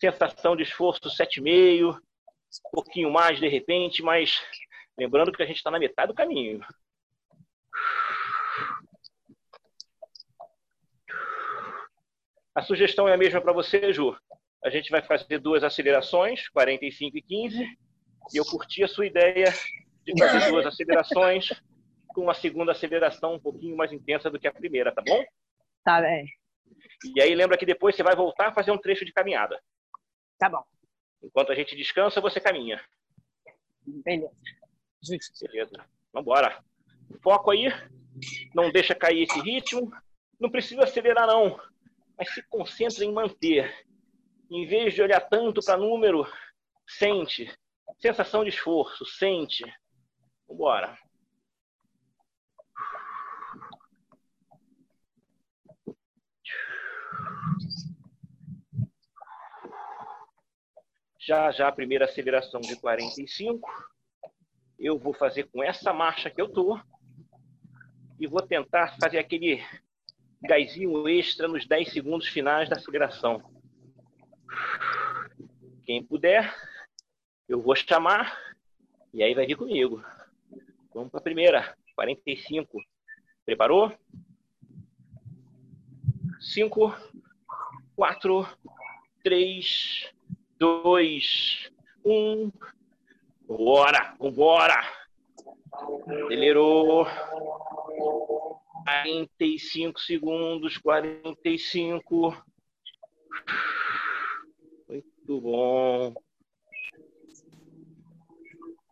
[0.00, 1.94] Sensação de esforço 7,5.
[1.94, 4.42] Um pouquinho mais de repente, mas
[4.98, 6.60] lembrando que a gente está na metade do caminho.
[12.56, 14.16] A sugestão é a mesma para você, Ju.
[14.64, 17.78] A gente vai fazer duas acelerações, 45 e 15.
[18.34, 19.46] E eu curti a sua ideia
[20.04, 21.48] de fazer duas acelerações
[22.08, 25.24] com uma segunda aceleração um pouquinho mais intensa do que a primeira, tá bom?
[25.84, 26.26] Tá bem.
[27.14, 29.60] E aí lembra que depois você vai voltar a fazer um trecho de caminhada.
[30.38, 30.62] Tá bom.
[31.22, 32.80] Enquanto a gente descansa, você caminha.
[33.86, 34.30] Beleza.
[35.02, 35.46] Justo.
[35.46, 35.84] Beleza.
[36.12, 36.62] Vambora.
[37.22, 37.68] Foco aí.
[38.54, 39.92] Não deixa cair esse ritmo.
[40.38, 41.60] Não precisa acelerar, não.
[42.16, 43.86] Mas se concentra em manter.
[44.50, 46.26] Em vez de olhar tanto para número,
[46.86, 47.50] sente.
[47.98, 49.64] Sensação de esforço, sente.
[50.52, 50.98] Vambora.
[61.18, 63.70] Já já a primeira aceleração de 45
[64.78, 66.78] eu vou fazer com essa marcha que eu tô
[68.20, 69.64] e vou tentar fazer aquele
[70.42, 73.40] gásinho extra nos 10 segundos finais da aceleração.
[75.84, 76.52] Quem puder,
[77.48, 78.36] eu vou chamar
[79.14, 80.02] e aí vai vir comigo.
[80.94, 82.78] Vamos para a primeira, 45.
[83.46, 83.92] Preparou?
[86.38, 86.94] 5,
[87.96, 88.48] 4,
[89.24, 90.12] 3,
[90.58, 91.70] 2,
[92.04, 92.52] 1.
[93.46, 94.74] Bora, vambora!
[96.26, 97.06] Acelerou.
[98.84, 102.44] 45 segundos, 45.
[104.88, 106.14] Muito bom.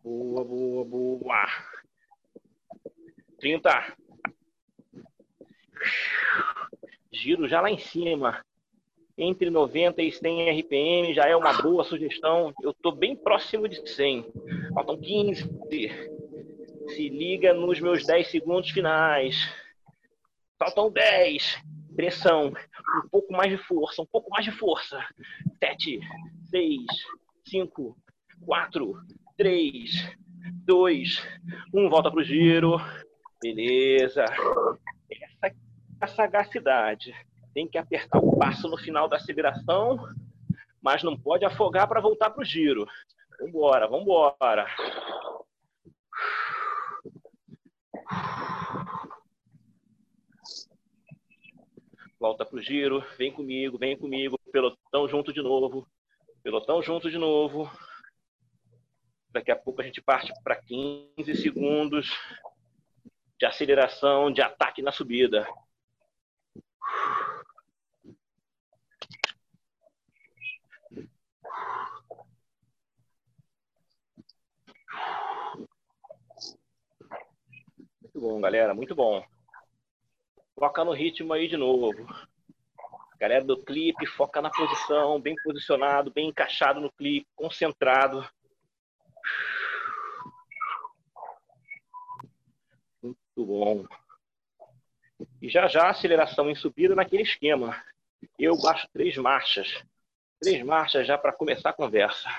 [0.03, 1.70] Boa, boa, boa.
[3.41, 3.97] 30.
[7.11, 8.45] Giro já lá em cima.
[9.17, 12.53] Entre 90 e 100 RPM já é uma boa sugestão.
[12.61, 14.31] Eu estou bem próximo de 100.
[14.73, 15.43] Faltam 15.
[16.87, 19.35] Se liga nos meus 10 segundos finais.
[20.57, 21.61] Faltam 10.
[21.95, 22.53] Pressão.
[23.03, 24.01] Um pouco mais de força.
[24.01, 25.03] Um pouco mais de força.
[25.59, 25.99] 7,
[26.49, 26.79] 6,
[27.47, 27.97] 5,
[28.45, 28.95] 4,
[29.35, 30.15] 3,
[30.65, 31.27] 2,
[31.73, 31.89] 1.
[31.89, 32.79] Volta pro giro.
[33.41, 34.25] Beleza.
[35.09, 35.55] Essa
[35.99, 37.13] a sagacidade.
[37.53, 39.99] Tem que apertar o passo no final da aceleração,
[40.81, 42.87] mas não pode afogar para voltar pro giro.
[43.39, 44.67] Vambora, vambora.
[52.19, 54.39] Volta pro giro, vem comigo, vem comigo.
[54.51, 55.87] Pelotão junto de novo.
[56.43, 57.69] Pelotão junto de novo.
[59.31, 62.11] Daqui a pouco a gente parte para 15 segundos
[63.41, 65.47] de aceleração, de ataque na subida.
[77.99, 79.25] Muito bom, galera, muito bom.
[80.53, 81.91] Foca no ritmo aí de novo.
[83.17, 88.23] Galera do clipe, foca na posição, bem posicionado, bem encaixado no clipe, concentrado.
[93.41, 93.87] Muito bom.
[95.41, 97.83] E já já aceleração em subida naquele esquema.
[98.37, 99.83] Eu baixo três marchas.
[100.39, 102.29] Três marchas já para começar a conversa.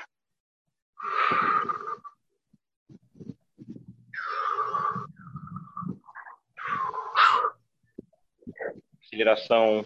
[9.05, 9.85] Aceleração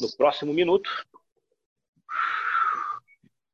[0.00, 0.90] no próximo minuto.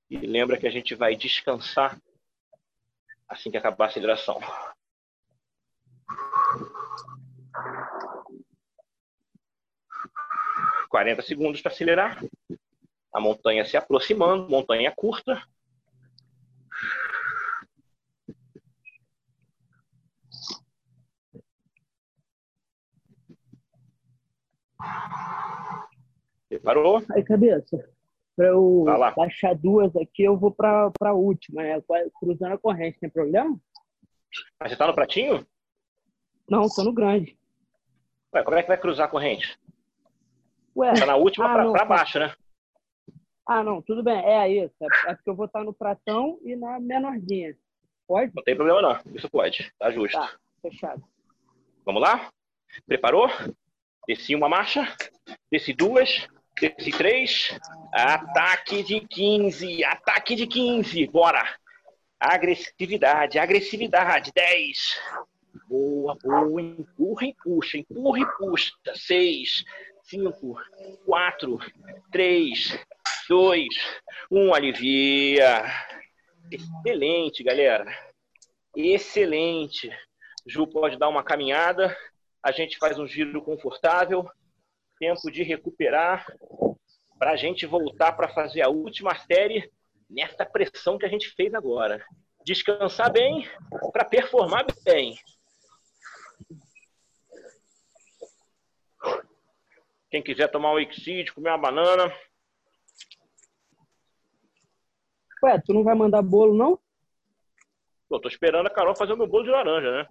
[0.08, 2.00] E lembra que a gente vai descansar
[3.28, 4.40] assim que acabar a aceleração.
[10.90, 12.20] Quarenta segundos para acelerar.
[13.14, 15.40] A montanha se aproximando, montanha curta.
[26.48, 27.00] Preparou?
[27.12, 27.88] Aí, cabeça.
[28.34, 28.84] Para eu
[29.16, 31.80] baixar duas aqui, eu vou para a última, né?
[32.18, 33.56] Cruzando a corrente, tem problema?
[34.58, 35.46] Mas você tá no pratinho?
[36.48, 37.38] Não, tô no grande.
[38.34, 39.56] Ué, como é que vai cruzar a corrente?
[40.76, 41.84] Ué, tá na última ah, para tá.
[41.84, 42.34] baixo, né?
[43.46, 44.16] Ah, não, tudo bem.
[44.24, 44.74] É isso.
[44.80, 47.56] É, é porque eu vou estar no pratão e na menorzinha.
[48.06, 48.32] Pode?
[48.34, 49.14] Não tem problema, não.
[49.14, 49.72] Isso pode.
[49.78, 50.16] Tá justo.
[50.18, 50.30] Tá,
[50.62, 51.02] fechado.
[51.84, 52.28] Vamos lá?
[52.86, 53.28] Preparou?
[54.06, 54.86] Desci uma marcha.
[55.50, 56.28] Desci duas.
[56.60, 57.58] Desci três.
[57.92, 59.84] Ataque de 15.
[59.84, 61.06] Ataque de 15.
[61.08, 61.42] Bora.
[62.18, 64.30] Agressividade, agressividade.
[64.34, 65.00] 10.
[65.68, 66.60] Boa, boa.
[66.60, 67.78] Empurra e puxa.
[67.78, 68.72] Empurra e puxa.
[68.94, 69.64] 6.
[70.10, 70.58] 5,
[71.06, 71.58] 4,
[72.10, 72.78] 3,
[73.28, 73.68] 2,
[74.28, 75.62] 1, alivia.
[76.50, 77.86] Excelente, galera.
[78.74, 79.88] Excelente.
[80.44, 81.96] Ju pode dar uma caminhada.
[82.42, 84.28] A gente faz um giro confortável.
[84.98, 86.26] Tempo de recuperar.
[87.16, 89.70] Para a gente voltar para fazer a última série
[90.08, 92.04] nessa pressão que a gente fez agora.
[92.44, 93.48] Descansar bem
[93.92, 95.16] para performar bem.
[100.10, 102.12] Quem quiser tomar um Exceed, comer uma banana.
[105.42, 106.78] Ué, tu não vai mandar bolo, não?
[108.08, 110.06] Pô, tô esperando a Carol fazer o meu bolo de laranja, né?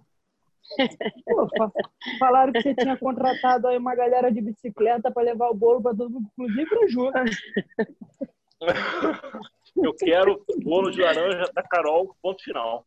[1.26, 1.48] Pô,
[2.18, 5.94] falaram que você tinha contratado aí uma galera de bicicleta para levar o bolo para
[5.94, 7.10] todo mundo, inclusive para Ju.
[9.76, 12.84] Eu quero bolo de laranja da Carol, ponto final.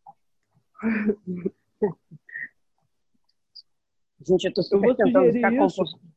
[4.27, 6.12] Gente, eu tô super eu tentando ficar confortável.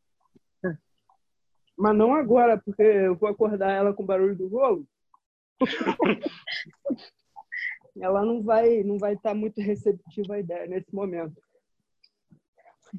[1.77, 4.87] Mas não agora, porque eu vou acordar ela com o barulho do rolo.
[8.01, 11.41] ela não vai não vai estar tá muito receptiva à ideia nesse momento.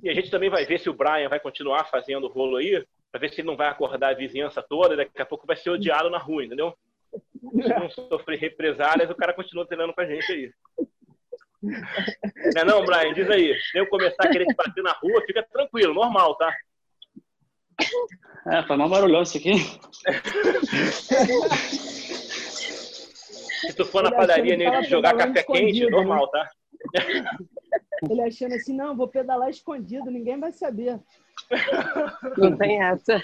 [0.02, 2.86] E a gente também vai ver se o Brian vai continuar fazendo o rolo aí,
[3.12, 5.56] para ver se ele não vai acordar a vizinhança toda, e daqui a pouco vai
[5.56, 6.76] ser odiado na rua, entendeu?
[7.14, 10.52] Se não sofrer represálias, o cara continua treinando com a gente aí.
[11.62, 13.14] Não é não, Brian?
[13.14, 13.56] Diz aí.
[13.72, 16.54] Se eu começar a querer te bater na rua, fica tranquilo, normal, tá?
[18.48, 19.54] É, foi mal barulhão isso aqui.
[23.62, 25.90] Se tu for na padaria nele jogar café quente, né?
[25.90, 26.50] normal, tá?
[28.10, 31.00] Ele achando assim, não, vou pedalar escondido, ninguém vai saber.
[32.38, 33.22] Não tem essa.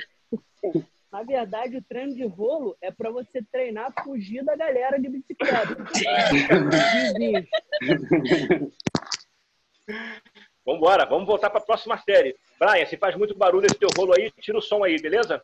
[1.11, 5.77] Na verdade, o treino de rolo é para você treinar fugir da galera de bicicleta.
[10.65, 12.35] Vamos embora, vamos voltar para a próxima série.
[12.57, 15.43] Brian, se faz muito barulho esse teu rolo aí, tira o som aí, beleza?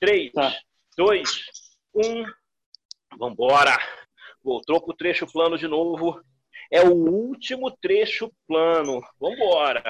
[0.00, 0.32] 3,
[0.96, 1.28] 2,
[1.94, 2.24] 1.
[3.18, 3.78] Vambora.
[4.42, 6.20] Voltou pro trecho plano de novo.
[6.70, 9.00] É o último trecho plano.
[9.20, 9.82] Vambora.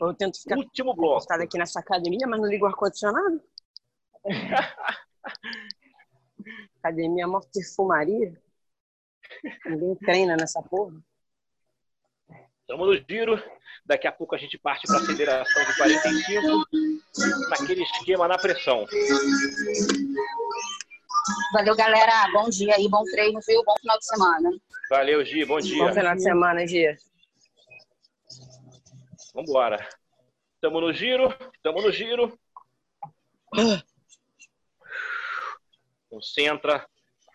[0.00, 1.30] Eu tento ficar último bloco.
[1.30, 3.42] aqui nessa academia, mas não ligo o ar-condicionado.
[6.82, 8.42] academia morte de fumaria.
[9.66, 10.98] Ninguém treina nessa porra.
[12.70, 13.42] Estamos no giro.
[13.84, 16.68] Daqui a pouco a gente parte para a aceleração de 45,
[17.48, 18.86] naquele esquema na pressão.
[21.52, 22.30] Valeu, galera.
[22.32, 23.64] Bom dia aí, bom treino, viu?
[23.64, 24.50] Bom final de semana.
[24.88, 25.44] Valeu, Gi.
[25.44, 25.84] Bom dia.
[25.84, 26.96] Bom final de semana, Gi.
[29.34, 29.88] Vamos embora.
[30.54, 31.34] Estamos no giro.
[31.52, 32.38] Estamos no giro.
[36.08, 36.88] Concentra,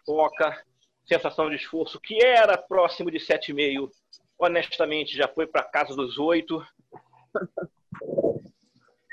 [0.06, 0.64] foca.
[1.06, 3.92] Sensação de esforço que era próximo de 7,5
[4.38, 6.66] honestamente já foi para casa dos oito.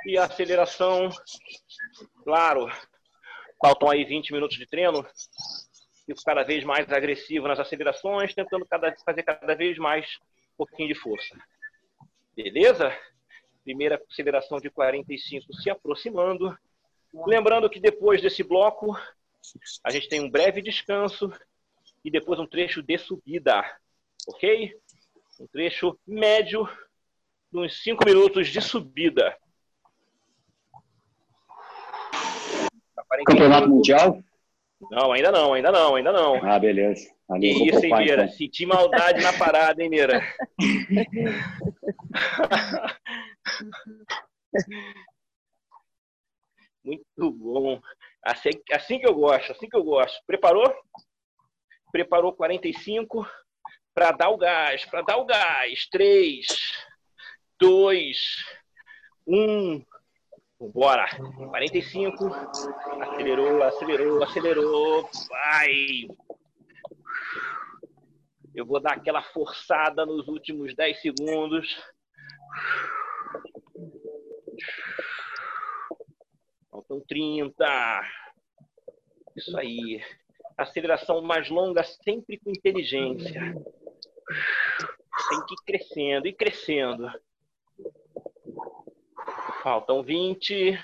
[0.05, 1.11] E a aceleração,
[2.25, 2.68] claro,
[3.61, 5.07] faltam aí 20 minutos de treino.
[6.05, 10.18] Fico cada vez mais agressivo nas acelerações, tentando cada, fazer cada vez mais
[10.55, 11.37] um pouquinho de força.
[12.35, 12.93] Beleza?
[13.62, 16.57] Primeira aceleração de 45 se aproximando.
[17.27, 18.97] Lembrando que depois desse bloco,
[19.85, 21.33] a gente tem um breve descanso
[22.05, 23.62] e depois um trecho de subida,
[24.27, 24.77] ok?
[25.43, 26.68] Um trecho médio
[27.51, 29.36] de uns 5 minutos de subida.
[33.26, 34.22] Campeonato Mundial?
[34.88, 36.36] Não, ainda não, ainda não, ainda não.
[36.45, 37.12] Ah, beleza.
[37.40, 38.22] Que isso, hein, Mira?
[38.22, 38.36] Então.
[38.36, 40.22] Senti maldade na parada, hein, Mira?
[46.84, 47.80] Muito bom.
[48.22, 50.22] Assim, assim que eu gosto, assim que eu gosto.
[50.24, 50.72] Preparou?
[51.90, 53.26] Preparou 45
[53.95, 55.86] para dar o gás, para dar o gás.
[55.86, 56.47] 3,
[57.59, 58.45] 2,
[59.26, 59.84] 1.
[60.72, 61.07] Bora.
[61.51, 62.26] 45.
[63.01, 65.11] Acelerou, acelerou, acelerou.
[65.28, 66.09] Vai.
[68.55, 71.82] Eu vou dar aquela forçada nos últimos 10 segundos.
[76.70, 77.64] Faltam 30.
[79.36, 80.03] Isso aí.
[80.57, 83.55] Aceleração mais longa sempre com inteligência.
[85.29, 87.11] Tem que ir crescendo e crescendo.
[89.62, 90.79] Faltam 20.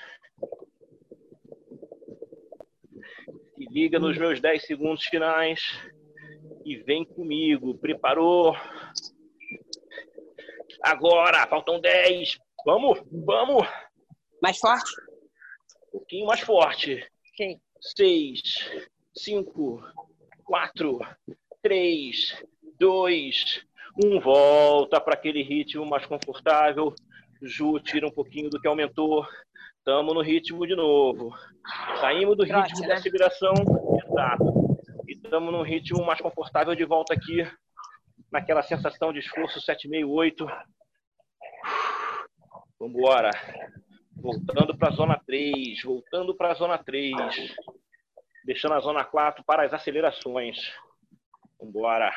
[3.55, 5.61] Se liga nos meus 10 segundos finais
[6.65, 7.77] e vem comigo.
[7.79, 8.55] Preparou?
[10.83, 12.39] Agora, faltam 10.
[12.65, 13.67] Vamos, vamos.
[14.43, 14.93] Mais forte?
[15.89, 17.07] Um pouquinho mais forte.
[17.33, 17.61] Ok.
[17.81, 18.71] 6,
[19.15, 19.83] 5,
[20.45, 20.99] 4,
[21.63, 22.45] 3,
[22.79, 23.65] 2,
[24.05, 24.21] 1.
[24.21, 26.95] Volta para aquele ritmo mais confortável.
[27.43, 29.27] Ju, tira um pouquinho do que aumentou.
[29.79, 31.35] Estamos no ritmo de novo.
[32.01, 33.55] Saímos do ritmo da aceleração.
[34.11, 34.69] Exato
[35.29, 37.47] estamos num ritmo mais confortável de volta aqui,
[38.31, 40.47] naquela sensação de esforço 768.
[42.79, 43.31] Vamos embora.
[44.17, 47.15] Voltando para a zona 3, voltando para a zona 3.
[48.45, 50.57] Deixando a zona 4 para as acelerações.
[51.59, 52.11] Vamos embora.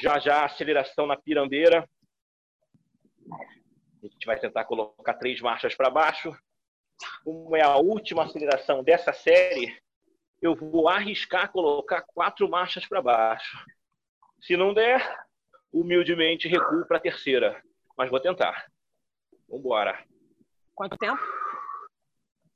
[0.00, 1.88] Já já aceleração na pirambeira.
[4.02, 6.36] A gente vai tentar colocar três marchas para baixo
[7.24, 9.76] como é a última aceleração dessa série,
[10.40, 13.56] eu vou arriscar colocar quatro marchas para baixo.
[14.40, 15.00] Se não der,
[15.72, 17.62] humildemente recuo para a terceira.
[17.96, 18.66] Mas vou tentar.
[19.48, 20.04] Vamos embora.
[20.74, 21.22] Quanto tempo?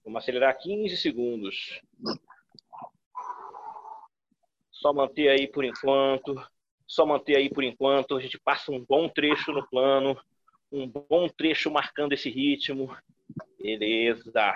[0.04, 1.80] Vamos acelerar 15 segundos.
[4.80, 6.34] Só manter aí por enquanto.
[6.86, 8.16] Só manter aí por enquanto.
[8.16, 10.18] A gente passa um bom trecho no plano.
[10.70, 12.94] Um bom trecho marcando esse ritmo.
[13.60, 14.54] Beleza.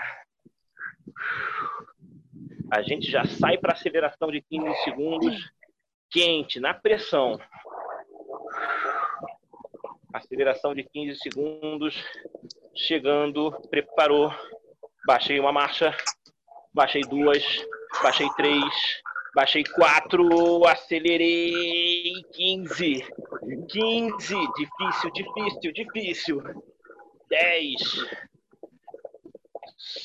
[2.71, 5.51] A gente já sai para aceleração de 15 segundos,
[6.09, 7.41] quente, na pressão.
[10.12, 12.05] Aceleração de 15 segundos,
[12.75, 14.33] chegando, preparou.
[15.07, 15.97] Baixei uma marcha,
[16.73, 17.43] baixei duas,
[18.03, 19.03] baixei três,
[19.35, 23.05] baixei quatro, acelerei 15.
[23.68, 26.43] 15, difícil, difícil, difícil.
[27.31, 27.78] 10,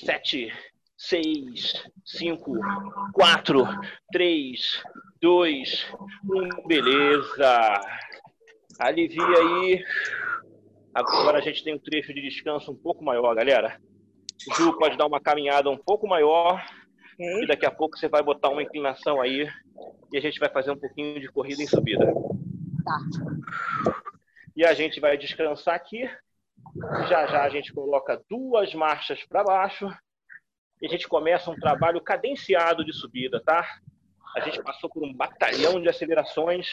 [0.06, 0.54] sete,
[0.98, 2.54] seis, cinco,
[3.14, 3.66] quatro,
[4.12, 4.82] três,
[5.22, 5.86] dois,
[6.24, 6.68] um.
[6.68, 7.82] Beleza.
[8.80, 9.84] Alivia aí.
[10.94, 13.80] Agora a gente tem um trecho de descanso um pouco maior, galera.
[14.58, 16.64] Ju pode dar uma caminhada um pouco maior.
[17.16, 17.44] Okay.
[17.44, 19.50] E daqui a pouco você vai botar uma inclinação aí.
[20.12, 22.06] E a gente vai fazer um pouquinho de corrida em subida.
[22.84, 23.94] Tá.
[24.56, 26.10] E a gente vai descansar aqui.
[27.08, 29.90] Já já a gente coloca duas marchas para baixo
[30.82, 33.66] e a gente começa um trabalho cadenciado de subida, tá?
[34.36, 36.68] A gente passou por um batalhão de acelerações,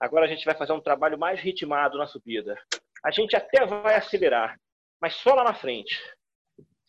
[0.00, 2.58] agora a gente vai fazer um trabalho mais ritmado na subida.
[3.04, 4.58] A gente até vai acelerar,
[5.00, 6.00] mas só lá na frente.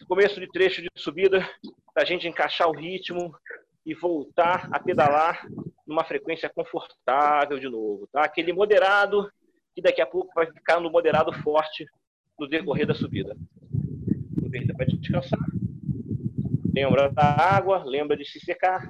[0.03, 1.39] Começo de trecho de subida,
[1.93, 3.33] para a gente encaixar o ritmo
[3.85, 5.47] e voltar a pedalar
[5.87, 8.23] numa frequência confortável de novo, tá?
[8.23, 9.31] Aquele moderado
[9.73, 11.85] que daqui a pouco vai ficar no moderado forte
[12.37, 13.35] no decorrer da subida.
[14.37, 15.39] Aproveita para descansar.
[16.73, 18.89] Lembra da água, lembra de se secar.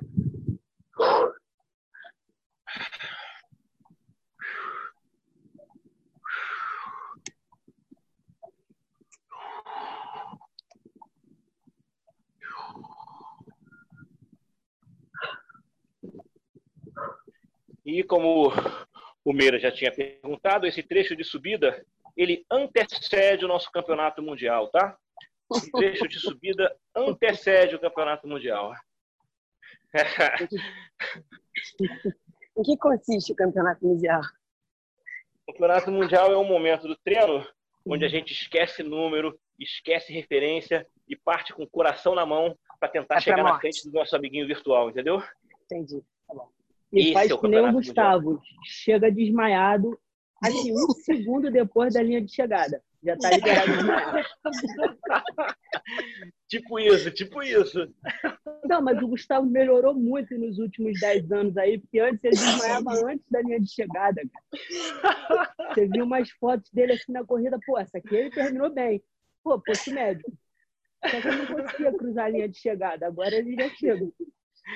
[17.85, 18.51] E como
[19.23, 21.85] o Meira já tinha perguntado, esse trecho de subida
[22.17, 24.97] ele antecede o nosso campeonato mundial, tá?
[25.49, 28.73] O trecho de subida antecede o campeonato mundial.
[32.57, 34.21] em que consiste o campeonato mundial?
[35.45, 37.45] O campeonato mundial é um momento do treino
[37.85, 42.89] onde a gente esquece número, esquece referência e parte com o coração na mão para
[42.89, 45.21] tentar É chegar na frente do nosso amiguinho virtual, entendeu?
[45.65, 46.01] Entendi.
[46.27, 46.49] Tá bom.
[46.95, 48.41] E Esse faz é o que nem o Gustavo.
[48.63, 49.99] Chega desmaiado,
[50.41, 52.81] assim, um segundo depois da linha de chegada.
[53.03, 54.27] Já tá liberado desmaiado.
[56.47, 57.91] Tipo isso, tipo isso.
[58.63, 62.91] Não, mas o Gustavo melhorou muito nos últimos 10 anos aí, porque antes ele desmaiava
[63.11, 64.21] antes da linha de chegada.
[65.01, 65.73] Cara.
[65.73, 69.03] Você viu umas fotos dele assim na corrida, pô, essa aqui ele terminou bem.
[69.43, 70.31] Pô, posto médico.
[71.09, 74.07] Só que ele não conseguia cruzar a linha de chegada, agora ele já chega.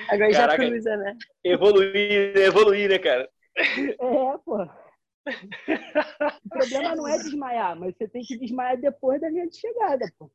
[0.08, 0.66] Agora já Caraca.
[0.66, 1.16] cruza, né?
[1.44, 3.28] Evoluir, evoluir, né, cara?
[3.56, 4.62] É, pô.
[4.64, 10.10] O problema não é desmaiar, mas você tem que desmaiar depois da linha de chegada,
[10.18, 10.30] pô.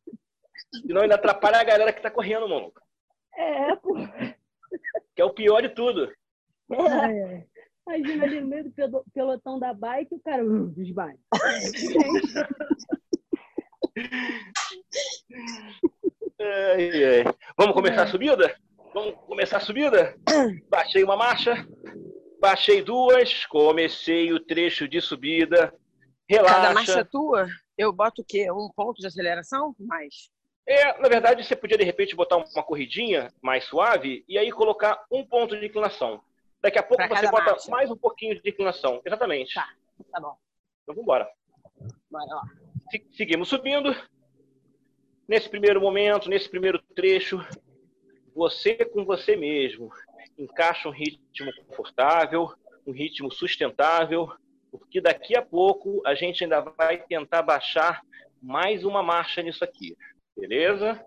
[0.74, 2.82] Senão ainda atrapalha a galera que tá correndo, maluco.
[3.36, 3.96] É, pô.
[5.16, 6.12] Que é o pior de tudo.
[6.72, 7.46] É.
[7.88, 11.18] Imagina ali no meio do pelo- pelotão da bike, o cara hum, desmaia.
[16.42, 17.24] Ai, ai.
[17.58, 18.56] Vamos começar a subida?
[18.96, 20.16] Vamos começar a subida?
[20.72, 21.68] Baixei uma marcha,
[22.40, 25.76] baixei duas, comecei o trecho de subida.
[26.30, 27.06] Cada marcha Relaxa.
[27.12, 27.46] tua,
[27.78, 28.50] eu boto o quê?
[28.50, 29.76] Um ponto de aceleração?
[29.78, 30.32] Mais.
[30.66, 35.04] É, na verdade, você podia de repente botar uma corridinha mais suave e aí colocar
[35.12, 36.24] um ponto de inclinação.
[36.62, 37.70] Daqui a pouco Pra você bota marcha.
[37.70, 39.02] mais um pouquinho de inclinação.
[39.06, 39.54] Exatamente.
[39.56, 39.68] Tá.
[40.10, 40.38] Tá bom.
[40.84, 41.30] Então vamos embora.
[42.10, 42.42] Bora lá.
[42.90, 43.94] Se- Seguimos subindo.
[45.28, 47.44] Nesse primeiro momento, nesse primeiro trecho,
[48.36, 49.90] você com você mesmo
[50.38, 52.54] encaixa um ritmo confortável,
[52.86, 54.30] um ritmo sustentável,
[54.70, 58.02] porque daqui a pouco a gente ainda vai tentar baixar
[58.42, 59.96] mais uma marcha nisso aqui.
[60.38, 61.02] Beleza?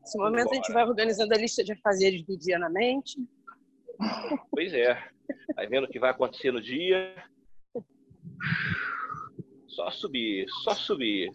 [0.00, 3.16] Nesse momento a gente vai organizando a lista de afazeres do dia na mente.
[4.50, 5.00] Pois é.
[5.54, 7.14] Vai vendo o que vai acontecer no dia.
[9.68, 11.30] Só subir, só subir.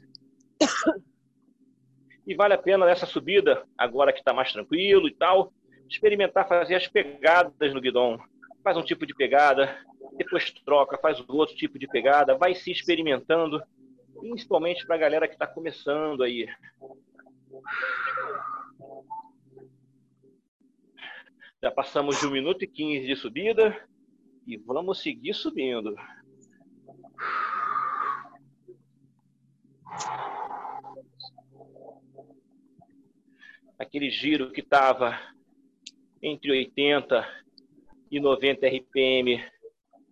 [2.26, 5.52] E vale a pena nessa subida, agora que está mais tranquilo e tal,
[5.90, 8.20] experimentar fazer as pegadas no guidão.
[8.64, 9.76] Faz um tipo de pegada,
[10.18, 13.62] depois troca, faz outro tipo de pegada, vai se experimentando,
[14.20, 16.48] principalmente para a galera que está começando aí.
[21.62, 23.88] Já passamos de 1 minuto e 15 de subida
[24.48, 25.96] e vamos seguir subindo.
[33.82, 35.20] Aquele giro que estava
[36.22, 37.28] entre 80
[38.12, 39.44] e 90 RPM,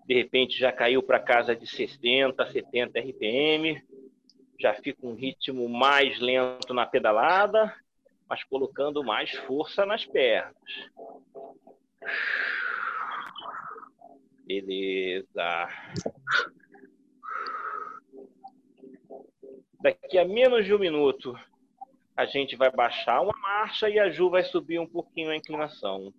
[0.07, 3.79] de repente já caiu para casa de 60, 70 RPM.
[4.59, 7.71] Já fica um ritmo mais lento na pedalada,
[8.27, 10.55] mas colocando mais força nas pernas.
[14.47, 15.69] Beleza.
[19.79, 21.37] Daqui a menos de um minuto,
[22.19, 26.13] a gente vai baixar uma marcha e a Ju vai subir um pouquinho a inclinação.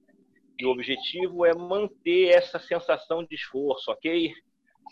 [0.59, 4.32] E o objetivo é manter essa sensação de esforço, ok?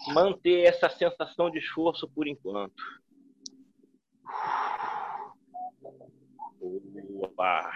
[0.08, 2.74] Manter essa sensação de esforço por enquanto.
[7.22, 7.72] Opa!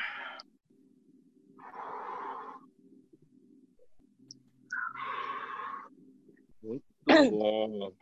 [6.62, 6.85] Muito
[7.30, 7.93] bom.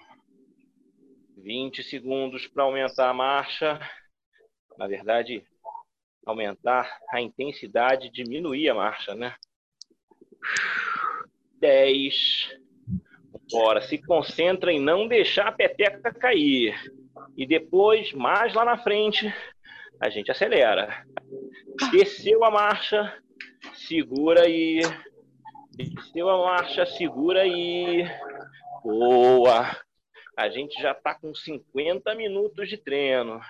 [1.36, 3.78] 20 segundos para aumentar a marcha.
[4.76, 5.44] Na verdade,
[6.24, 9.34] aumentar a intensidade, diminuir a marcha, né?
[11.58, 12.58] 10.
[13.50, 16.74] Bora, se concentra em não deixar a peteca cair.
[17.36, 19.32] E depois, mais lá na frente,
[20.00, 21.04] a gente acelera.
[21.90, 23.14] Desceu a marcha,
[23.74, 24.80] segura aí.
[25.72, 28.04] Desceu a marcha, segura aí.
[28.82, 29.76] Boa!
[30.36, 33.40] A gente já está com 50 minutos de treino.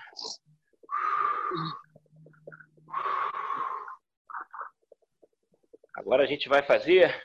[5.93, 7.23] Agora a gente vai fazer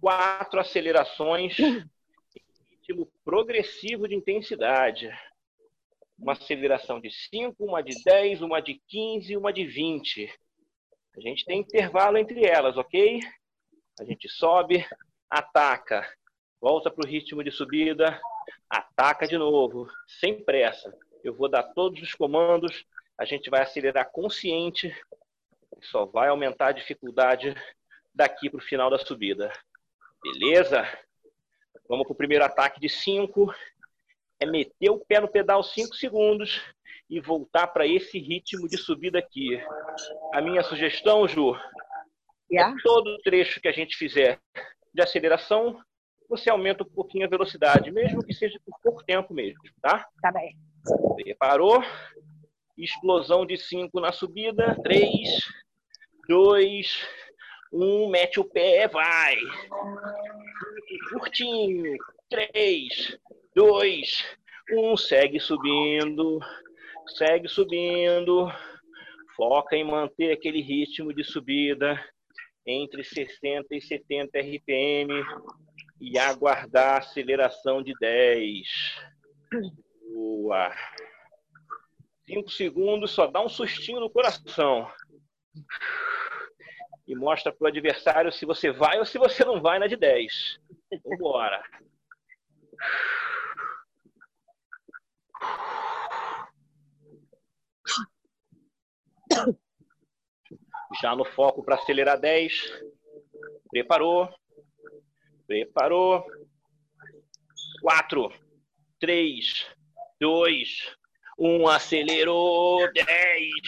[0.00, 1.84] quatro acelerações em
[2.70, 5.10] ritmo progressivo de intensidade.
[6.18, 10.32] Uma aceleração de 5, uma de 10, uma de 15 e uma de 20.
[11.16, 13.20] A gente tem intervalo entre elas, ok?
[14.00, 14.84] A gente sobe,
[15.28, 16.08] ataca,
[16.60, 18.20] volta para o ritmo de subida,
[18.68, 19.86] ataca de novo,
[20.20, 20.96] sem pressa.
[21.22, 22.84] Eu vou dar todos os comandos,
[23.22, 24.92] a gente vai acelerar consciente,
[25.80, 27.54] só vai aumentar a dificuldade
[28.12, 29.52] daqui para o final da subida.
[30.20, 30.82] Beleza?
[31.88, 33.54] Vamos para o primeiro ataque de 5.
[34.40, 36.60] É meter o pé no pedal 5 segundos
[37.08, 39.60] e voltar para esse ritmo de subida aqui.
[40.34, 41.56] A minha sugestão, Ju,
[42.50, 42.76] Yeah.
[42.76, 44.38] é todo trecho que a gente fizer
[44.92, 45.80] de aceleração,
[46.28, 50.06] você aumenta um pouquinho a velocidade, mesmo que seja por pouco tempo mesmo, tá?
[50.20, 50.54] Tá bem.
[51.16, 51.82] Preparou?
[52.84, 54.76] Explosão de 5 na subida.
[54.82, 55.10] 3,
[56.28, 57.06] 2,
[57.72, 58.10] 1.
[58.10, 59.36] Mete o pé, vai.
[61.10, 61.96] Curtinho.
[62.28, 63.18] 3,
[63.54, 64.36] 2,
[64.72, 64.96] 1.
[64.96, 66.40] Segue subindo.
[67.16, 68.50] Segue subindo.
[69.36, 71.98] Foca em manter aquele ritmo de subida
[72.66, 75.24] entre 60 e 70 RPM
[76.00, 78.66] e aguardar a aceleração de 10.
[80.12, 80.72] Boa.
[82.32, 84.90] Cinco segundos, só dá um sustinho no coração.
[87.06, 89.96] E mostra para o adversário se você vai ou se você não vai na de
[89.96, 90.58] 10.
[91.04, 91.62] Vambora.
[101.02, 102.82] Já no foco para acelerar 10.
[103.70, 104.34] Preparou.
[105.46, 106.24] Preparou.
[107.82, 108.32] 4,
[108.98, 109.66] 3,
[110.18, 110.96] 2,
[111.38, 111.68] 1.
[111.68, 112.78] Acelerou.
[112.92, 113.06] 10,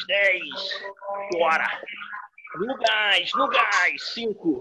[0.06, 0.42] 10.
[1.32, 1.80] Bora.
[2.56, 4.02] No gás, no gás.
[4.14, 4.60] 5,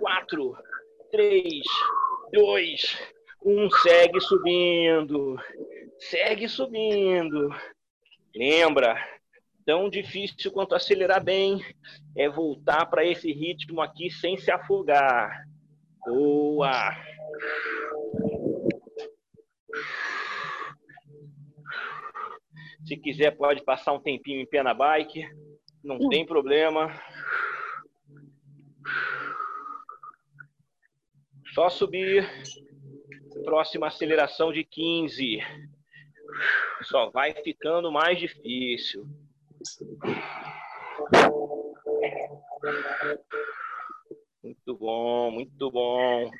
[0.00, 0.56] 4,
[1.10, 1.62] 3,
[2.32, 2.98] 2,
[3.44, 3.70] 1.
[3.70, 5.36] Segue subindo.
[5.98, 7.48] Segue subindo.
[8.34, 8.96] Lembra,
[9.64, 11.64] tão difícil quanto acelerar bem
[12.16, 15.44] é voltar para esse ritmo aqui sem se afogar.
[16.04, 16.96] Boa!
[22.86, 25.24] Se quiser, pode passar um tempinho em pé na bike,
[25.82, 26.08] não hum.
[26.08, 26.92] tem problema.
[31.54, 32.28] Só subir.
[33.44, 35.38] Próxima aceleração de 15.
[36.82, 39.06] Só vai ficando mais difícil.
[44.42, 46.30] Muito bom, muito bom.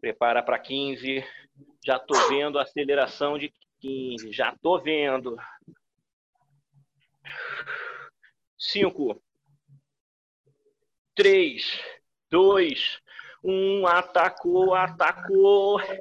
[0.00, 1.24] Prepara para 15.
[1.84, 4.32] Já tô vendo a aceleração de 15.
[4.32, 5.36] Já tô vendo.
[8.56, 9.22] 5,
[11.14, 11.80] 3,
[12.30, 13.00] 2,
[13.44, 13.86] 1.
[13.86, 15.78] Atacou, atacou.
[15.78, 15.94] 15.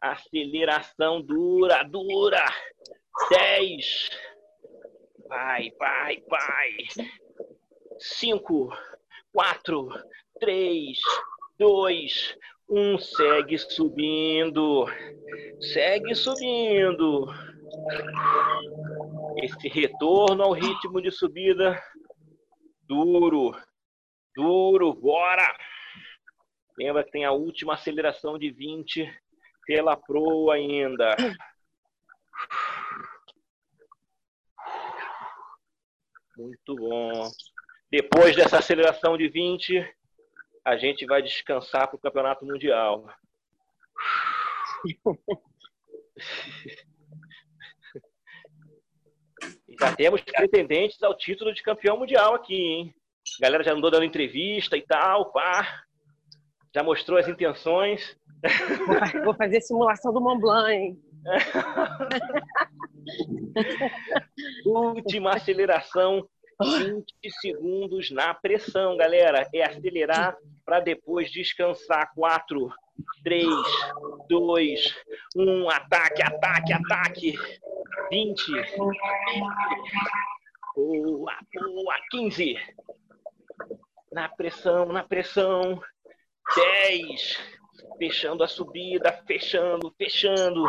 [0.00, 2.44] Aceleração dura, dura.
[3.28, 4.10] 10.
[5.28, 6.76] Vai, vai, vai.
[7.98, 8.70] 5,
[9.34, 9.88] 4,
[10.40, 10.98] 3,
[11.58, 12.38] 2,
[12.68, 12.98] 1.
[12.98, 14.86] Segue subindo.
[15.72, 17.26] Segue subindo.
[19.42, 21.80] Esse retorno ao ritmo de subida
[22.82, 23.54] duro.
[24.34, 25.56] Duro, bora!
[26.78, 29.10] Lembra que tem a última aceleração de 20
[29.66, 31.16] pela proa ainda.
[36.36, 37.30] Muito bom.
[37.90, 39.82] Depois dessa aceleração de 20,
[40.66, 43.06] a gente vai descansar para o Campeonato Mundial.
[49.78, 52.92] Já temos pretendentes ao título de campeão mundial aqui, hein?
[53.38, 55.84] A galera já andou dando entrevista e tal, pá.
[56.74, 58.18] Já mostrou as intenções.
[59.24, 61.00] Vou fazer simulação do Mont Blanc, hein?
[64.64, 66.26] Última aceleração,
[66.60, 67.04] 20
[67.40, 69.46] segundos na pressão, galera.
[69.52, 70.36] É acelerar
[70.66, 72.12] para depois descansar.
[72.14, 72.70] 4,
[73.22, 73.46] 3,
[74.28, 75.04] 2,
[75.36, 75.70] 1.
[75.70, 77.38] Ataque, ataque, ataque.
[78.10, 78.52] 20.
[80.74, 81.94] Boa, boa.
[82.10, 82.58] 15.
[84.12, 85.80] Na pressão, na pressão.
[86.54, 87.56] 10
[87.98, 90.64] fechando a subida, fechando, fechando.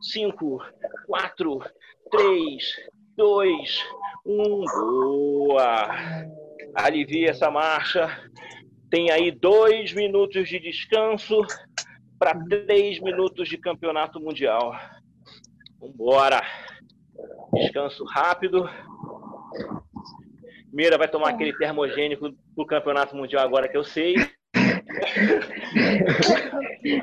[0.00, 0.58] 5,
[1.06, 1.58] 4,
[2.10, 3.84] 3, 2,
[4.26, 4.64] 1.
[4.64, 5.88] Boa!
[6.74, 8.08] Alivia essa marcha.
[8.92, 11.40] Tem aí dois minutos de descanso
[12.18, 14.78] para três minutos de campeonato mundial.
[15.80, 16.42] Vambora!
[17.54, 18.68] Descanso rápido.
[20.70, 24.14] Mira vai tomar aquele termogênico do campeonato mundial agora que eu sei.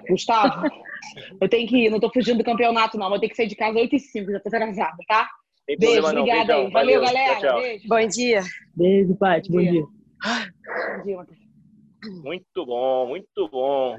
[0.08, 0.68] Gustavo,
[1.42, 3.10] eu tenho que ir, não tô fugindo do campeonato, não.
[3.10, 5.28] Vou ter que sair de casa 8 e 5, já tô atrasada, tá?
[5.80, 6.70] Beijo, obrigada aí.
[6.70, 7.40] Valeu, Valeu, galera.
[7.40, 7.62] Tchau, tchau.
[7.62, 7.88] Beijo.
[7.88, 8.44] Bom dia.
[8.76, 9.50] Beijo, Paty.
[9.50, 9.82] Bom, bom, dia.
[9.82, 11.39] Bom dia, Matheus.
[12.04, 13.98] Muito bom, muito bom.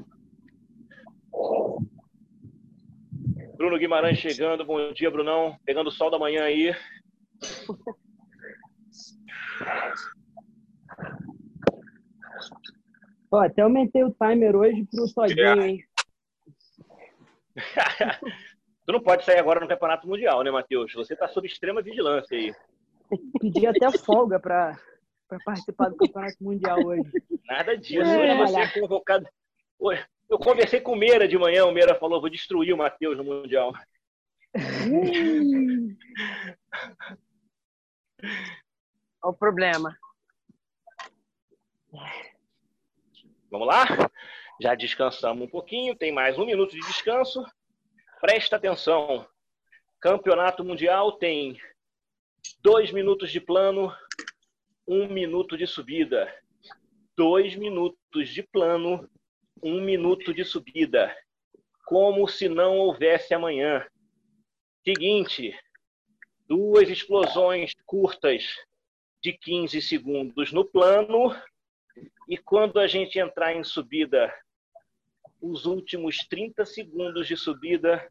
[3.56, 4.64] Bruno Guimarães chegando.
[4.64, 5.54] Bom dia, Brunão.
[5.66, 6.74] Pegando o sol da manhã aí.
[13.30, 15.68] Ó, até aumentei o timer hoje pro Todinho, é.
[15.68, 15.84] hein?
[18.86, 20.92] tu não pode sair agora no Campeonato Mundial, né, Matheus?
[20.94, 22.54] Você tá sob extrema vigilância aí.
[23.40, 24.78] Pedi até folga para
[25.30, 27.08] para participar do Campeonato Mundial hoje.
[27.46, 28.02] Nada disso.
[28.02, 29.28] É, você é convocado.
[30.28, 33.22] Eu conversei com o Meira de manhã, o Meira falou: vou destruir o Matheus no
[33.22, 33.72] Mundial.
[39.22, 39.96] Olha o problema.
[43.50, 43.86] Vamos lá?
[44.60, 47.44] Já descansamos um pouquinho, tem mais um minuto de descanso.
[48.20, 49.26] Presta atenção.
[50.00, 51.60] Campeonato Mundial tem
[52.62, 53.94] dois minutos de plano,
[54.90, 56.34] um minuto de subida.
[57.16, 59.08] Dois minutos de plano,
[59.62, 61.16] um minuto de subida.
[61.86, 63.86] Como se não houvesse amanhã.
[64.82, 65.56] Seguinte,
[66.48, 68.44] duas explosões curtas
[69.22, 71.36] de 15 segundos no plano.
[72.28, 74.34] E quando a gente entrar em subida,
[75.40, 78.10] os últimos 30 segundos de subida,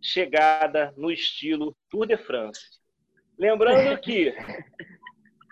[0.00, 2.78] chegada no estilo Tour de France.
[3.36, 4.32] Lembrando que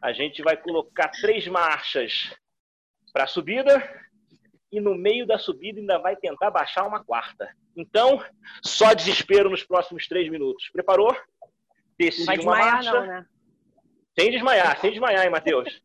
[0.03, 2.33] a gente vai colocar três marchas
[3.13, 3.83] para a subida
[4.71, 7.49] e no meio da subida ainda vai tentar baixar uma quarta.
[7.77, 8.23] Então,
[8.63, 10.69] só desespero nos próximos três minutos.
[10.73, 11.17] Preparou?
[11.99, 12.93] Decide uma marcha.
[12.93, 13.27] Não, né?
[14.19, 15.81] Sem desmaiar, sem desmaiar, hein, Matheus?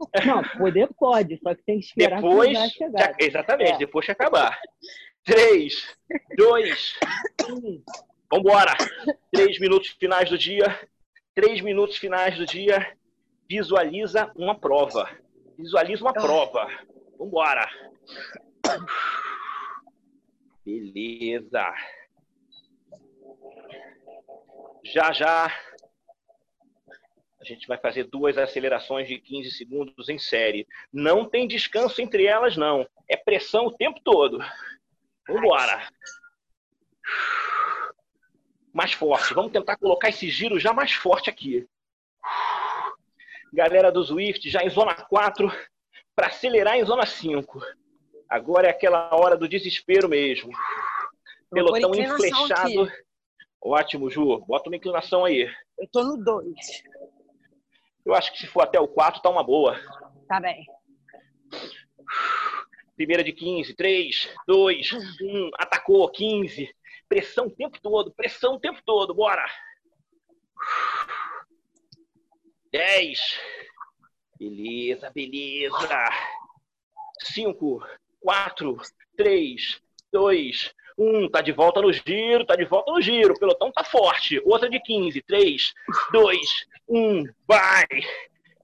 [0.26, 3.14] Não, poder pode, só que tem que esperar depois, chegar.
[3.18, 3.78] exatamente, é.
[3.78, 4.58] depois que acabar.
[5.24, 5.96] Três,
[6.36, 6.94] dois,
[7.50, 7.82] um.
[8.30, 8.76] Vambora!
[9.32, 10.78] Três minutos finais do dia.
[11.34, 12.96] Três minutos finais do dia.
[13.50, 15.08] Visualiza uma prova.
[15.56, 16.68] Visualiza uma prova.
[17.18, 17.66] Vambora!
[20.62, 21.74] Beleza.
[24.84, 25.46] Já já
[27.40, 30.66] a gente vai fazer duas acelerações de 15 segundos em série.
[30.92, 32.86] Não tem descanso entre elas, não.
[33.08, 34.38] É pressão o tempo todo.
[35.26, 35.88] Vambora.
[38.74, 39.32] Mais forte.
[39.32, 41.66] Vamos tentar colocar esse giro já mais forte aqui.
[43.52, 45.50] Galera do Swift já em zona 4
[46.14, 47.60] para acelerar em zona 5.
[48.28, 50.50] Agora é aquela hora do desespero mesmo.
[51.50, 52.82] Pelotão enflechado.
[52.82, 52.92] Aqui.
[53.60, 54.44] Ótimo, Ju.
[54.46, 55.50] Bota uma inclinação aí.
[55.78, 56.54] Eu tô no 2.
[58.04, 59.78] Eu acho que se for até o 4, tá uma boa.
[60.28, 60.64] Tá bem.
[62.96, 63.74] Primeira de 15.
[63.74, 65.50] 3, 2, 1.
[65.54, 66.10] Atacou.
[66.10, 66.74] 15.
[67.08, 68.12] Pressão o tempo todo.
[68.12, 69.14] Pressão o tempo todo.
[69.14, 69.44] Bora.
[72.72, 73.18] 10.
[74.38, 76.04] Beleza, beleza.
[77.20, 77.86] 5,
[78.20, 78.76] 4,
[79.16, 81.30] 3, 2, 1.
[81.30, 83.34] Tá de volta no giro, tá de volta no giro.
[83.34, 84.40] O pelotão tá forte.
[84.44, 85.22] Outra de 15.
[85.22, 85.74] 3,
[86.12, 86.38] 2,
[86.88, 87.24] 1.
[87.46, 87.86] Vai!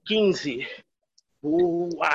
[0.05, 0.67] 15.
[1.41, 2.09] Boa!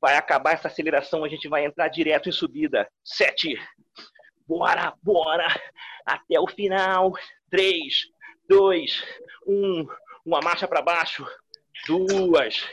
[0.00, 2.88] Vai acabar essa aceleração, a gente vai entrar direto em subida.
[3.02, 3.58] 7.
[4.46, 5.46] Bora, bora!
[6.04, 7.12] Até o final.
[7.50, 8.08] 3,
[8.48, 9.04] 2,
[9.46, 9.86] 1.
[10.24, 11.26] Uma marcha para baixo.
[11.86, 12.66] Duas,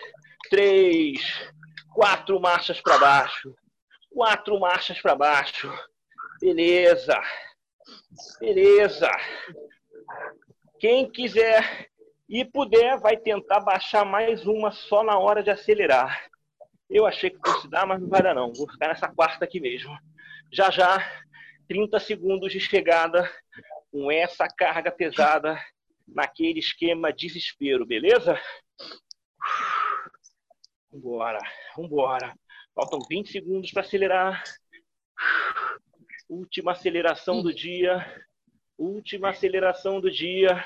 [0.49, 1.21] três,
[1.93, 3.55] quatro marchas para baixo.
[4.09, 5.71] Quatro marchas para baixo.
[6.39, 7.19] Beleza.
[8.39, 9.09] Beleza.
[10.79, 11.89] Quem quiser
[12.27, 16.29] e puder, vai tentar baixar mais uma só na hora de acelerar.
[16.89, 18.53] Eu achei que fosse dar, mas não vai dar não.
[18.53, 19.97] Vou ficar nessa quarta aqui mesmo.
[20.51, 20.97] Já já,
[21.67, 23.29] 30 segundos de chegada
[23.91, 25.57] com essa carga pesada
[26.13, 28.39] naquele esquema desespero, beleza?
[30.91, 31.39] Vambora,
[31.75, 32.33] vambora.
[32.75, 34.43] Faltam 20 segundos para acelerar.
[36.29, 38.05] Última aceleração do dia.
[38.77, 40.65] Última aceleração do dia.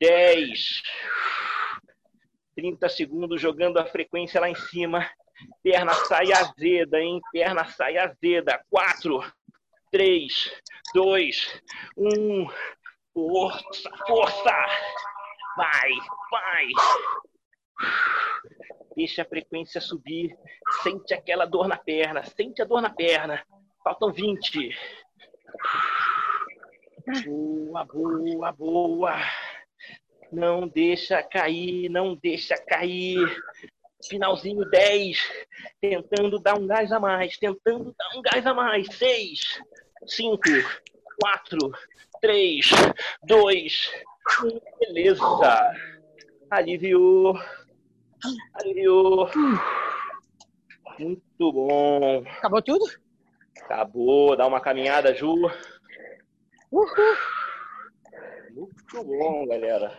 [0.00, 0.82] 10.
[2.54, 5.08] 30 segundos jogando a frequência lá em cima.
[5.62, 7.20] Perna sai azeda, hein?
[7.32, 8.62] Perna sai azeda.
[8.70, 9.32] 4,
[9.90, 10.52] 3,
[10.94, 11.62] 2,
[11.96, 12.48] 1.
[13.18, 14.54] Força, força!
[15.56, 15.90] Vai,
[16.30, 16.66] vai!
[18.94, 20.38] Deixa a frequência subir.
[20.84, 22.22] Sente aquela dor na perna.
[22.22, 23.44] Sente a dor na perna.
[23.82, 24.70] Faltam 20.
[27.26, 29.14] Boa, boa, boa.
[30.30, 33.18] Não deixa cair, não deixa cair.
[34.08, 35.18] Finalzinho 10.
[35.80, 37.36] Tentando dar um gás a mais.
[37.36, 38.86] Tentando dar um gás a mais.
[38.94, 39.60] 6,
[40.06, 40.40] 5,
[41.20, 41.58] 4,
[42.20, 42.70] 3,
[43.24, 43.90] 2,
[44.44, 44.60] 1.
[44.80, 45.72] Beleza.
[46.50, 47.34] Aliviou.
[48.54, 49.28] Aliviou.
[50.98, 52.24] Muito bom.
[52.38, 52.84] Acabou tudo?
[53.62, 54.36] Acabou.
[54.36, 55.34] Dá uma caminhada, Ju.
[56.70, 57.16] Uhul.
[58.50, 59.98] Muito bom, galera.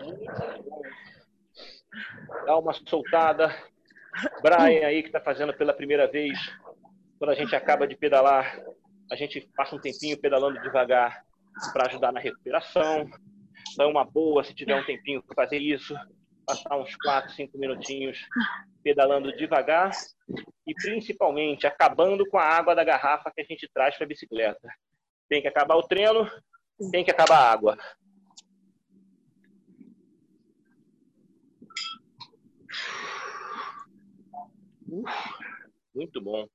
[0.00, 0.24] Muito
[0.62, 0.82] bom.
[2.44, 3.54] Dá uma soltada.
[4.42, 6.38] Brian aí que está fazendo pela primeira vez.
[7.18, 8.62] Quando a gente acaba de pedalar,
[9.10, 11.24] a gente passa um tempinho pedalando devagar
[11.72, 13.08] para ajudar na recuperação.
[13.72, 15.94] Então é uma boa se tiver um tempinho para fazer isso.
[16.46, 18.18] passar uns 4, 5 minutinhos
[18.82, 19.90] pedalando devagar
[20.66, 24.68] e principalmente acabando com a água da garrafa que a gente traz para a bicicleta.
[25.28, 26.30] Tem que acabar o treino,
[26.92, 27.76] tem que acabar a água.
[35.92, 36.46] Muito bom.